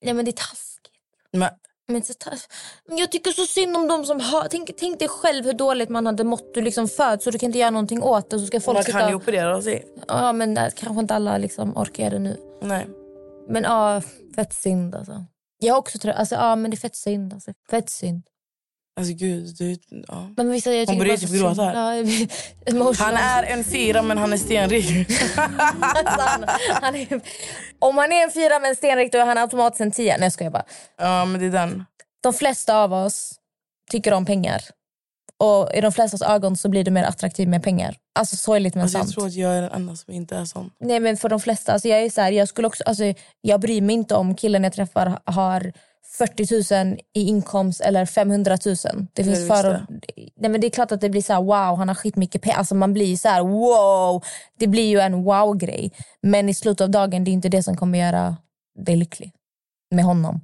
Nej 0.00 0.14
men 0.14 0.24
det 0.24 0.30
är 0.30 0.32
taskigt. 0.32 0.94
Men, 1.30 1.50
Men 1.86 2.02
men 2.88 2.98
jag 2.98 3.12
tycker 3.12 3.30
så 3.30 3.46
synd 3.46 3.76
om 3.76 3.88
de 3.88 4.04
som 4.04 4.20
har... 4.20 4.48
Tänk, 4.50 4.70
tänk 4.76 4.98
dig 4.98 5.08
själv 5.08 5.44
hur 5.44 5.52
dåligt 5.52 5.88
man 5.88 6.06
hade 6.06 6.24
mått. 6.24 6.54
Du 6.54 6.60
liksom 6.60 6.88
föds 6.88 7.24
så 7.24 7.30
du 7.30 7.38
kan 7.38 7.46
inte 7.46 7.58
göra 7.58 7.70
någonting 7.70 8.02
åt 8.02 8.30
det. 8.30 8.38
Så 8.38 8.46
ska 8.46 8.60
folk 8.60 8.76
man 8.76 8.84
sitta... 8.84 9.00
kan 9.00 9.08
ju 9.08 9.14
operera 9.14 9.62
sig. 9.62 9.86
Ja 10.08 10.32
men 10.32 10.56
äh, 10.56 10.70
kanske 10.76 11.00
inte 11.00 11.14
alla 11.14 11.38
liksom 11.38 11.76
orkar 11.76 12.02
göra 12.04 12.14
det 12.14 12.18
nu. 12.18 12.36
Nej. 12.62 12.86
Men 13.48 13.62
ja, 13.62 14.02
fett 14.36 14.54
synd 14.54 14.94
alltså. 14.94 15.24
Jag 15.58 15.78
också 15.78 15.98
trött. 15.98 16.16
Alltså, 16.16 16.34
ja 16.34 16.56
men 16.56 16.70
det 16.70 16.74
är 16.74 16.78
fett 16.78 16.96
synd 16.96 17.32
alltså. 17.32 17.52
Fett 17.70 17.90
synd. 17.90 18.22
Alltså 18.96 19.14
gud, 19.14 19.56
du, 19.58 19.76
ja. 20.08 20.30
Men 20.36 20.50
vissa, 20.50 20.72
jag 20.72 20.86
Hon 20.86 20.98
börjar 20.98 21.16
typ 21.16 21.30
gråta 21.30 21.62
här. 21.62 21.96
Ja. 21.96 22.92
Han 22.98 23.14
är 23.14 23.42
en 23.42 23.64
fyra 23.64 24.02
men 24.02 24.18
han 24.18 24.32
är 24.32 24.36
stenrik. 24.36 24.86
Alltså, 25.36 26.20
han, 26.20 26.44
han 26.82 26.96
är, 26.96 27.20
om 27.78 27.98
han 27.98 28.12
är 28.12 28.22
en 28.24 28.30
fyra 28.30 28.58
med 28.58 28.68
en 28.68 28.76
stenrik 28.76 29.12
då 29.12 29.18
är 29.18 29.26
han 29.26 29.38
automatiskt 29.38 29.80
en 29.80 29.90
tia. 29.90 30.16
Nej 30.16 30.24
jag 30.26 30.32
skojar 30.32 30.50
bara. 30.50 30.64
ja 30.98 31.24
men 31.24 31.40
det 31.40 31.46
är 31.46 31.50
den. 31.50 31.84
De 32.22 32.32
flesta 32.32 32.76
av 32.78 32.92
oss 32.92 33.32
tycker 33.90 34.12
om 34.12 34.26
pengar. 34.26 34.62
Och 35.38 35.70
i 35.74 35.80
de 35.80 35.92
flestas 35.92 36.22
ögon 36.22 36.56
så 36.56 36.68
blir 36.68 36.84
du 36.84 36.90
mer 36.90 37.04
attraktiv 37.04 37.48
med 37.48 37.62
pengar. 37.62 37.96
Alltså 38.18 38.36
sorgligt 38.36 38.74
men 38.74 38.82
Alltså, 38.82 38.98
jag 38.98 39.04
sant. 39.06 39.14
tror 39.14 39.26
att 39.26 39.34
jag 39.34 39.52
är 39.52 39.62
den 39.62 39.70
enda 39.70 39.96
som 39.96 40.14
inte 40.14 40.36
är 40.36 40.44
sån. 40.44 40.70
Nej 40.80 41.00
men 41.00 41.16
för 41.16 41.28
de 41.28 41.40
flesta, 41.40 41.72
alltså 41.72 41.88
jag 41.88 42.02
är 42.02 42.10
så 42.10 42.20
här, 42.20 42.32
jag 42.32 42.48
skulle 42.48 42.66
också, 42.68 42.84
alltså 42.84 43.04
jag 43.40 43.60
bryr 43.60 43.80
mig 43.80 43.94
inte 43.94 44.14
om 44.14 44.34
killen 44.34 44.64
jag 44.64 44.72
träffar 44.72 45.18
har 45.24 45.72
40 46.06 46.84
000 46.84 46.98
i 47.14 47.20
inkomst 47.20 47.80
eller 47.80 48.06
500 48.06 48.58
000. 48.66 48.76
Det 49.12 49.24
finns 49.24 49.48
för 49.48 49.64
det. 49.64 49.86
Nej 50.36 50.50
men 50.50 50.60
det 50.60 50.66
är 50.66 50.70
klart 50.70 50.92
att 50.92 51.00
det 51.00 51.10
blir 51.10 51.22
så 51.22 51.32
här 51.32 51.42
wow, 51.42 51.78
han 51.78 51.88
har 51.88 51.94
skitmycket 51.94 52.42
pengar. 52.42 52.58
Alltså 52.58 52.74
man 52.74 52.92
blir 52.92 53.16
så 53.16 53.28
här 53.28 53.42
wow. 53.42 54.24
Det 54.58 54.66
blir 54.66 54.88
ju 54.88 55.00
en 55.00 55.22
wow-grej. 55.22 55.92
Men 56.22 56.48
i 56.48 56.54
slutet 56.54 56.80
av 56.80 56.90
dagen, 56.90 57.24
det 57.24 57.30
är 57.30 57.32
inte 57.32 57.48
det 57.48 57.62
som 57.62 57.76
kommer 57.76 57.98
göra 57.98 58.36
dig 58.78 58.96
lycklig. 58.96 59.32
Med 59.90 60.04
honom. 60.04 60.40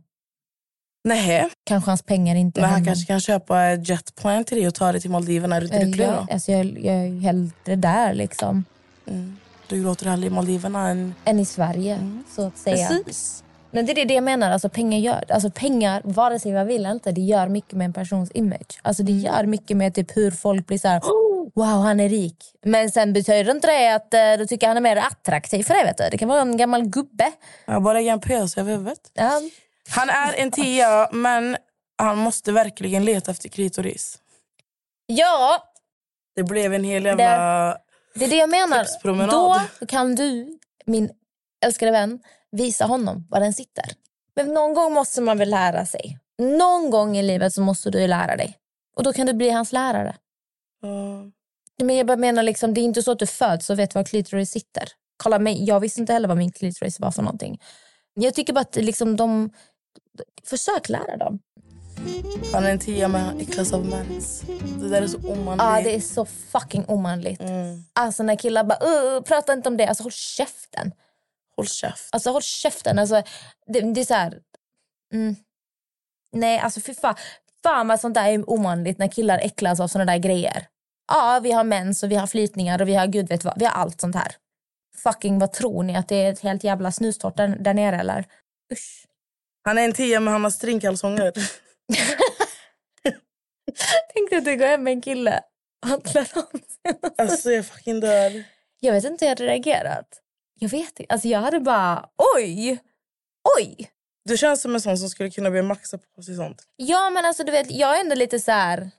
Nej, 1.04 1.48
Kanske 1.64 1.90
hans 1.90 2.02
pengar 2.02 2.36
inte 2.36 2.60
men 2.60 2.70
han 2.70 2.84
kanske 2.84 3.06
kan 3.06 3.20
köpa 3.20 3.62
ett 3.62 3.88
jetplan 3.88 4.44
till 4.44 4.56
dig 4.56 4.66
och 4.66 4.74
ta 4.74 4.92
dig 4.92 5.00
till 5.00 5.10
Maldiverna. 5.10 5.56
Är 5.56 5.60
du 5.60 5.66
inte 5.66 5.84
lycklig 5.84 6.04
jag, 6.04 6.14
då? 6.14 6.26
alltså 6.32 6.52
jag, 6.52 6.66
jag 6.66 6.94
är 6.94 7.20
hellre 7.20 7.76
där 7.76 8.14
liksom. 8.14 8.64
Mm. 9.06 9.36
Du 9.68 9.82
gråter 9.82 10.06
hellre 10.06 10.26
i 10.26 10.30
Maldiverna 10.30 10.88
än... 10.88 11.14
Än 11.24 11.38
i 11.38 11.44
Sverige, 11.44 12.22
så 12.36 12.46
att 12.46 12.58
säga. 12.58 12.88
Precis. 12.88 13.44
Men 13.72 13.86
det 13.86 13.92
är 14.00 14.04
det 14.04 14.14
jag 14.14 14.24
menar. 14.24 14.50
Alltså 14.50 14.68
pengar 14.68 14.98
gör 14.98 15.24
alltså 15.28 15.50
pengar, 15.50 16.02
vare 16.04 16.38
sig 16.38 16.52
man 16.52 16.66
vill 16.66 16.80
eller 16.80 16.90
inte, 16.92 17.12
det 17.12 17.20
gör 17.20 17.48
mycket 17.48 17.72
med 17.72 17.84
en 17.84 17.92
persons 17.92 18.30
image. 18.34 18.78
Alltså 18.82 19.02
det 19.02 19.12
gör 19.12 19.44
mycket 19.46 19.76
med 19.76 19.94
typ 19.94 20.16
hur 20.16 20.30
folk 20.30 20.66
blir 20.66 20.78
så 20.78 20.88
här, 20.88 21.00
"Oh, 21.00 21.48
wow 21.54 21.82
han 21.82 22.00
är 22.00 22.08
rik. 22.08 22.44
Men 22.64 22.90
sen 22.90 23.12
betyder 23.12 23.50
inte 23.50 23.66
det 23.66 23.94
att 23.94 24.14
eh, 24.14 24.32
du 24.38 24.46
tycker 24.46 24.68
han 24.68 24.76
är 24.76 24.80
mer 24.80 24.96
attraktiv 24.96 25.62
för 25.64 25.74
det. 25.74 25.84
Vet 25.84 25.96
du. 25.98 26.08
Det 26.10 26.18
kan 26.18 26.28
vara 26.28 26.40
en 26.40 26.56
gammal 26.56 26.82
gubbe. 26.84 27.32
Jag 27.64 27.82
bara 27.82 27.94
lägger 27.94 28.12
en 28.12 28.20
pös 28.20 28.58
över 28.58 28.72
huvudet. 28.72 29.10
Ja. 29.14 29.40
Han 29.88 30.08
är 30.10 30.34
en 30.36 30.50
tia, 30.50 31.08
men 31.12 31.56
han 31.98 32.18
måste 32.18 32.52
verkligen 32.52 33.04
leta 33.04 33.30
efter 33.30 33.48
klitoris. 33.48 34.18
ja, 35.06 35.64
Det 36.36 36.42
blev 36.42 36.74
en 36.74 36.84
hel 36.84 37.04
jävla... 37.04 37.24
det 38.14 38.24
är 38.24 38.28
det 38.28 38.36
jag 38.36 38.50
menar. 38.50 38.86
Då 39.30 39.60
kan 39.86 40.14
du, 40.14 40.58
min 40.86 41.10
älskade 41.64 41.92
vän, 41.92 42.18
visa 42.52 42.84
honom 42.84 43.26
var 43.30 43.40
den 43.40 43.54
sitter. 43.54 43.84
Men 44.36 44.54
någon 44.54 44.74
gång 44.74 44.92
måste 44.92 45.20
man 45.20 45.38
väl 45.38 45.50
lära 45.50 45.86
sig. 45.86 46.18
Någon 46.38 46.90
gång 46.90 47.16
i 47.16 47.22
livet 47.22 47.52
så 47.52 47.60
måste 47.60 47.90
du 47.90 48.06
lära 48.06 48.36
dig. 48.36 48.56
Och 48.96 49.02
då 49.02 49.12
kan 49.12 49.26
du 49.26 49.32
bli 49.32 49.50
hans 49.50 49.72
lärare. 49.72 50.16
Ja. 50.82 51.30
Men 51.84 51.96
jag 51.96 52.06
bara 52.06 52.16
menar 52.16 52.42
liksom, 52.42 52.74
det 52.74 52.80
är 52.80 52.82
inte 52.82 53.02
så 53.02 53.12
att 53.12 53.18
du 53.18 53.26
föds 53.26 53.70
och 53.70 53.78
vet 53.78 53.94
var 53.94 54.04
klitoris 54.04 54.50
sitter. 54.50 54.88
Kolla 55.16 55.38
mig, 55.38 55.64
jag 55.64 55.80
visste 55.80 56.00
inte 56.00 56.12
heller 56.12 56.28
vad 56.28 56.36
min 56.36 56.52
klitoris 56.52 57.00
var 57.00 57.10
för 57.10 57.22
någonting. 57.22 57.60
Jag 58.14 58.34
tycker 58.34 58.52
bara 58.52 58.60
att 58.60 58.76
liksom 58.76 59.16
de... 59.16 59.50
Försök 60.44 60.88
lära 60.88 61.16
dem. 61.16 61.38
Han 62.52 62.64
är 62.64 62.70
en 62.70 62.78
tia 62.78 63.08
med 63.08 63.40
äcklas 63.40 63.72
av 63.72 63.86
mens. 63.86 64.42
Det 64.80 64.88
där 64.88 65.02
är 65.02 65.06
så 65.06 65.18
omanligt. 65.18 65.64
Ja, 65.64 65.80
det 65.84 65.94
är 65.94 66.00
så 66.00 66.24
fucking 66.24 66.84
omanligt. 66.88 67.40
Mm. 67.40 67.84
Alltså 67.92 68.22
när 68.22 68.36
killar 68.36 68.64
bara, 68.64 69.20
prata 69.20 69.52
inte 69.52 69.68
om 69.68 69.76
det. 69.76 69.86
Alltså 69.86 70.02
håll 70.02 70.12
käften. 70.12 70.92
Håll 71.60 71.68
käft. 71.68 72.08
Alltså 72.12 72.30
håll 72.30 72.42
käften. 72.42 72.98
Alltså, 72.98 73.22
det, 73.66 73.80
det 73.80 74.00
är 74.00 74.04
så 74.04 74.14
här... 74.14 74.38
Mm. 75.14 75.36
Nej, 76.32 76.58
alltså 76.58 76.80
fy 76.80 76.94
fan. 76.94 77.14
fan 77.62 77.88
vad 77.88 78.00
sånt 78.00 78.14
där 78.14 78.28
är 78.28 78.50
omanligt 78.50 78.98
när 78.98 79.08
killar 79.08 79.38
äcklas 79.38 79.80
av 79.80 79.88
såna 79.88 80.04
där 80.04 80.18
grejer. 80.18 80.66
Ja, 81.08 81.40
vi 81.42 81.52
har 81.52 81.64
mens 81.64 82.02
och 82.02 82.10
vi 82.10 82.14
har 82.14 82.26
flytningar 82.26 82.82
och 82.82 82.88
vi 82.88 82.94
har 82.94 83.06
gud 83.06 83.28
vet 83.28 83.44
vad. 83.44 83.58
Vi 83.58 83.64
har 83.64 83.72
allt 83.72 84.00
sånt 84.00 84.14
här. 84.14 84.36
Fucking 84.96 85.38
vad 85.38 85.52
tror 85.52 85.82
ni? 85.82 85.96
Att 85.96 86.08
det 86.08 86.16
är 86.16 86.32
ett 86.32 86.40
helt 86.40 86.64
jävla 86.64 86.92
snustort 86.92 87.36
där, 87.36 87.48
där 87.48 87.74
nere 87.74 87.96
eller? 87.96 88.24
Usch. 88.72 89.06
Han 89.62 89.78
är 89.78 89.84
en 89.84 89.92
tia 89.92 90.20
men 90.20 90.32
han 90.32 90.44
har 90.44 90.50
stringkalsonger. 90.50 91.32
Tänkte 94.14 94.36
att 94.36 94.44
du 94.44 94.56
går 94.56 94.66
hem 94.66 94.82
med 94.82 94.92
en 94.92 95.02
kille. 95.02 95.40
Han 95.86 96.00
klär 96.00 96.28
om 96.34 96.60
sig. 96.60 97.00
Alltså 97.18 97.50
jag 97.50 97.66
fucking 97.66 98.00
dör. 98.00 98.44
Jag 98.80 98.92
vet 98.92 99.04
inte 99.04 99.24
hur 99.24 99.30
jag 99.30 99.36
hade 99.36 99.52
reagerat. 99.52 100.20
Jag 100.62 100.68
vet 100.68 101.00
inte. 101.00 101.14
Alltså 101.14 101.28
jag 101.28 101.40
hade 101.40 101.60
bara 101.60 102.08
oj, 102.36 102.78
oj. 103.58 103.90
Du 104.24 104.36
känns 104.36 104.62
som 104.62 104.74
en 104.74 104.80
sån 104.80 104.98
som 104.98 105.08
skulle 105.08 105.30
kunna 105.30 105.50
bli 105.50 105.62
maxad 105.62 106.00
på 106.16 106.22
sig 106.22 106.36
sånt. 106.36 106.62
Ja 106.76 107.10
men 107.10 107.24
alltså 107.24 107.44
du 107.44 107.52
vet 107.52 107.70
jag 107.70 107.96
är 107.96 108.00
ändå 108.00 108.14
lite 108.14 108.40
så 108.40 108.52
här. 108.52 108.90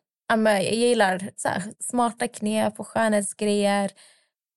Jag 0.46 0.64
gillar 0.64 1.30
så 1.36 1.48
här, 1.48 1.64
smarta 1.80 2.28
knep 2.28 2.80
och 2.80 2.88
skönhetsgrejer. 2.88 3.92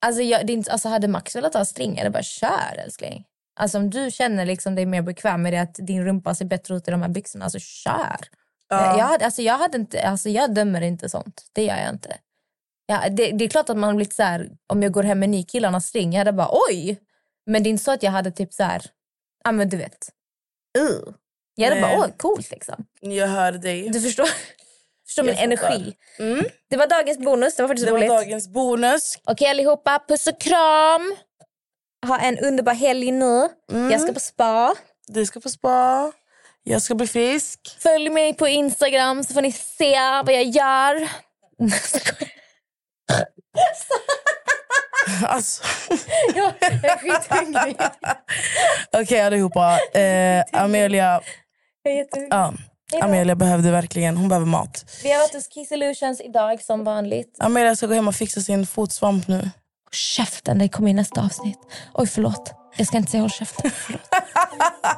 Alltså, 0.06 0.22
jag, 0.22 0.46
det 0.46 0.52
inte, 0.52 0.72
alltså 0.72 0.88
hade 0.88 1.08
Max 1.08 1.36
velat 1.36 1.54
ha 1.54 1.64
string, 1.64 1.94
det 1.94 2.10
bara 2.10 2.22
kör 2.22 2.78
älskling. 2.84 3.24
Alltså 3.60 3.78
om 3.78 3.90
du 3.90 4.10
känner 4.10 4.46
liksom 4.46 4.74
dig 4.74 4.86
mer 4.86 5.02
bekväm 5.02 5.42
med 5.42 5.52
det 5.52 5.58
att 5.58 5.74
din 5.74 6.04
rumpa 6.04 6.34
ser 6.34 6.44
bättre 6.44 6.76
ut 6.76 6.88
i 6.88 6.90
de 6.90 7.02
här 7.02 7.08
byxorna, 7.08 7.44
alltså 7.44 7.58
kör. 7.58 8.16
Ja. 8.68 8.98
Jag, 8.98 9.04
hade, 9.04 9.24
alltså, 9.24 9.42
jag, 9.42 9.58
hade 9.58 9.78
inte, 9.78 10.08
alltså, 10.08 10.28
jag 10.28 10.54
dömer 10.54 10.80
inte 10.80 11.08
sånt. 11.08 11.50
Det 11.52 11.64
gör 11.64 11.76
jag 11.76 11.90
inte. 11.90 12.16
Ja, 12.86 13.08
det, 13.10 13.30
det 13.32 13.44
är 13.44 13.48
klart 13.48 13.70
att 13.70 13.76
man 13.76 13.96
blir 13.96 14.06
så 14.14 14.22
här, 14.22 14.50
om 14.66 14.82
jag 14.82 14.92
går 14.92 15.02
hem 15.02 15.18
med 15.18 15.28
ny 15.28 15.44
har 15.44 15.80
string, 15.80 16.12
jag 16.12 16.18
hade 16.18 16.32
bara 16.32 16.48
oj. 16.52 17.00
Men 17.46 17.62
det 17.62 17.68
är 17.68 17.70
inte 17.70 17.84
så 17.84 17.90
att 17.92 18.02
jag 18.02 18.10
hade 18.10 18.30
typ 18.30 18.52
så 18.52 18.62
här, 18.62 18.82
ja 19.44 19.52
men 19.52 19.68
du 19.68 19.76
vet. 19.76 20.08
Uh. 20.78 21.14
Jag 21.54 21.68
hade 21.68 21.80
Nej. 21.80 21.96
bara 21.96 22.06
åh 22.06 22.10
coolt 22.16 22.50
liksom. 22.50 22.86
Jag 23.00 23.26
hör 23.28 23.52
dig. 23.52 23.88
Du 23.88 24.00
förstår, 24.00 24.28
förstår 25.06 25.22
min 25.22 25.34
energi. 25.34 25.96
Mm. 26.18 26.44
Det 26.70 26.76
var 26.76 26.86
dagens 26.86 27.18
bonus, 27.18 27.56
det 27.56 27.62
var 27.62 27.68
faktiskt 27.68 27.86
Det 27.86 27.92
var 27.92 27.98
roligt. 27.98 28.10
dagens 28.10 28.48
bonus. 28.48 29.18
Okej 29.24 29.48
allihopa, 29.48 30.04
puss 30.08 30.26
och 30.26 30.40
kram. 30.40 31.16
Ha 32.06 32.18
en 32.18 32.38
underbar 32.38 32.74
helg 32.74 33.12
nu. 33.12 33.48
Mm. 33.72 33.90
Jag 33.90 34.00
ska 34.00 34.12
på 34.12 34.20
spa. 34.20 34.74
Du 35.06 35.26
ska 35.26 35.40
på 35.40 35.48
spa. 35.48 36.12
Jag 36.62 36.82
ska 36.82 36.94
bli 36.94 37.06
frisk. 37.06 37.76
Följ 37.78 38.10
mig 38.10 38.34
på 38.34 38.48
Instagram 38.48 39.24
så 39.24 39.34
får 39.34 39.42
ni 39.42 39.52
se 39.52 39.98
vad 39.98 40.32
jag 40.34 40.44
gör. 40.44 41.08
Alltså. 45.26 45.62
jag, 46.34 46.52
är 46.62 46.98
skithungrig. 46.98 47.76
Okej 48.92 49.20
allihopa. 49.20 49.78
Eh, 50.00 50.44
Amelia, 50.52 51.20
Jag 51.82 51.92
är 51.92 51.96
jättehungrig. 51.98 52.32
ja. 52.32 52.52
Amelia 53.02 53.34
behövde 53.34 53.70
verkligen, 53.70 54.16
hon 54.16 54.28
behöver 54.28 54.46
mat. 54.46 54.84
Vi 55.02 55.12
har 55.12 55.18
varit 55.20 55.34
hos 55.34 55.52
Key 55.54 55.64
Solutions 55.66 56.20
idag 56.20 56.62
som 56.62 56.84
vanligt. 56.84 57.36
Amelia 57.38 57.76
ska 57.76 57.86
gå 57.86 57.94
hem 57.94 58.08
och 58.08 58.14
fixa 58.14 58.40
sin 58.40 58.66
fotsvamp 58.66 59.28
nu. 59.28 59.50
Käften, 59.92 60.58
det 60.58 60.68
kommer 60.68 60.90
i 60.90 60.94
nästa 60.94 61.20
avsnitt. 61.20 61.58
Oj, 61.94 62.06
förlåt. 62.06 62.52
Jag 62.76 62.86
ska 62.86 62.96
inte 62.96 63.10
säga 63.10 63.20
håll 63.20 63.30
käften. 63.30 63.70
Förlåt. 63.70 64.00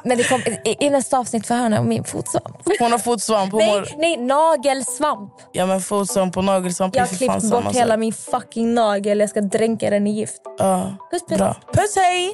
Men 0.03 0.17
det 0.17 0.23
kom, 0.23 0.41
i, 0.65 0.85
i 0.85 0.89
nästa 0.89 1.17
avsnitt 1.17 1.47
får 1.47 1.55
jag 1.57 1.63
höra 1.63 1.79
om 1.79 1.89
min 1.89 2.03
fotsvamp. 2.03 2.57
Hon 2.79 2.91
har 2.91 2.99
fotsvamp. 2.99 3.51
Hon 3.51 3.59
Nej, 3.61 3.71
mår, 3.79 3.87
nej, 3.97 4.17
nagelsvamp. 4.17 5.33
ja, 5.51 5.65
men 5.65 5.81
fotsvamp 5.81 6.37
och 6.37 6.43
nagelsvamp 6.43 6.95
Jag 6.95 7.01
har 7.03 7.07
klippt 7.17 7.49
bort 7.51 7.63
sak. 7.63 7.75
hela 7.75 7.97
min 7.97 8.13
fucking 8.13 8.73
nagel. 8.73 9.19
Jag 9.19 9.29
ska 9.29 9.41
dränka 9.41 9.89
den 9.89 10.07
i 10.07 10.11
gift. 10.11 10.41
Ja, 10.57 10.95
Puss, 11.11 11.21
puss. 11.29 11.37
bra. 11.37 11.55
Puss 11.73 11.95
hej! 11.95 12.33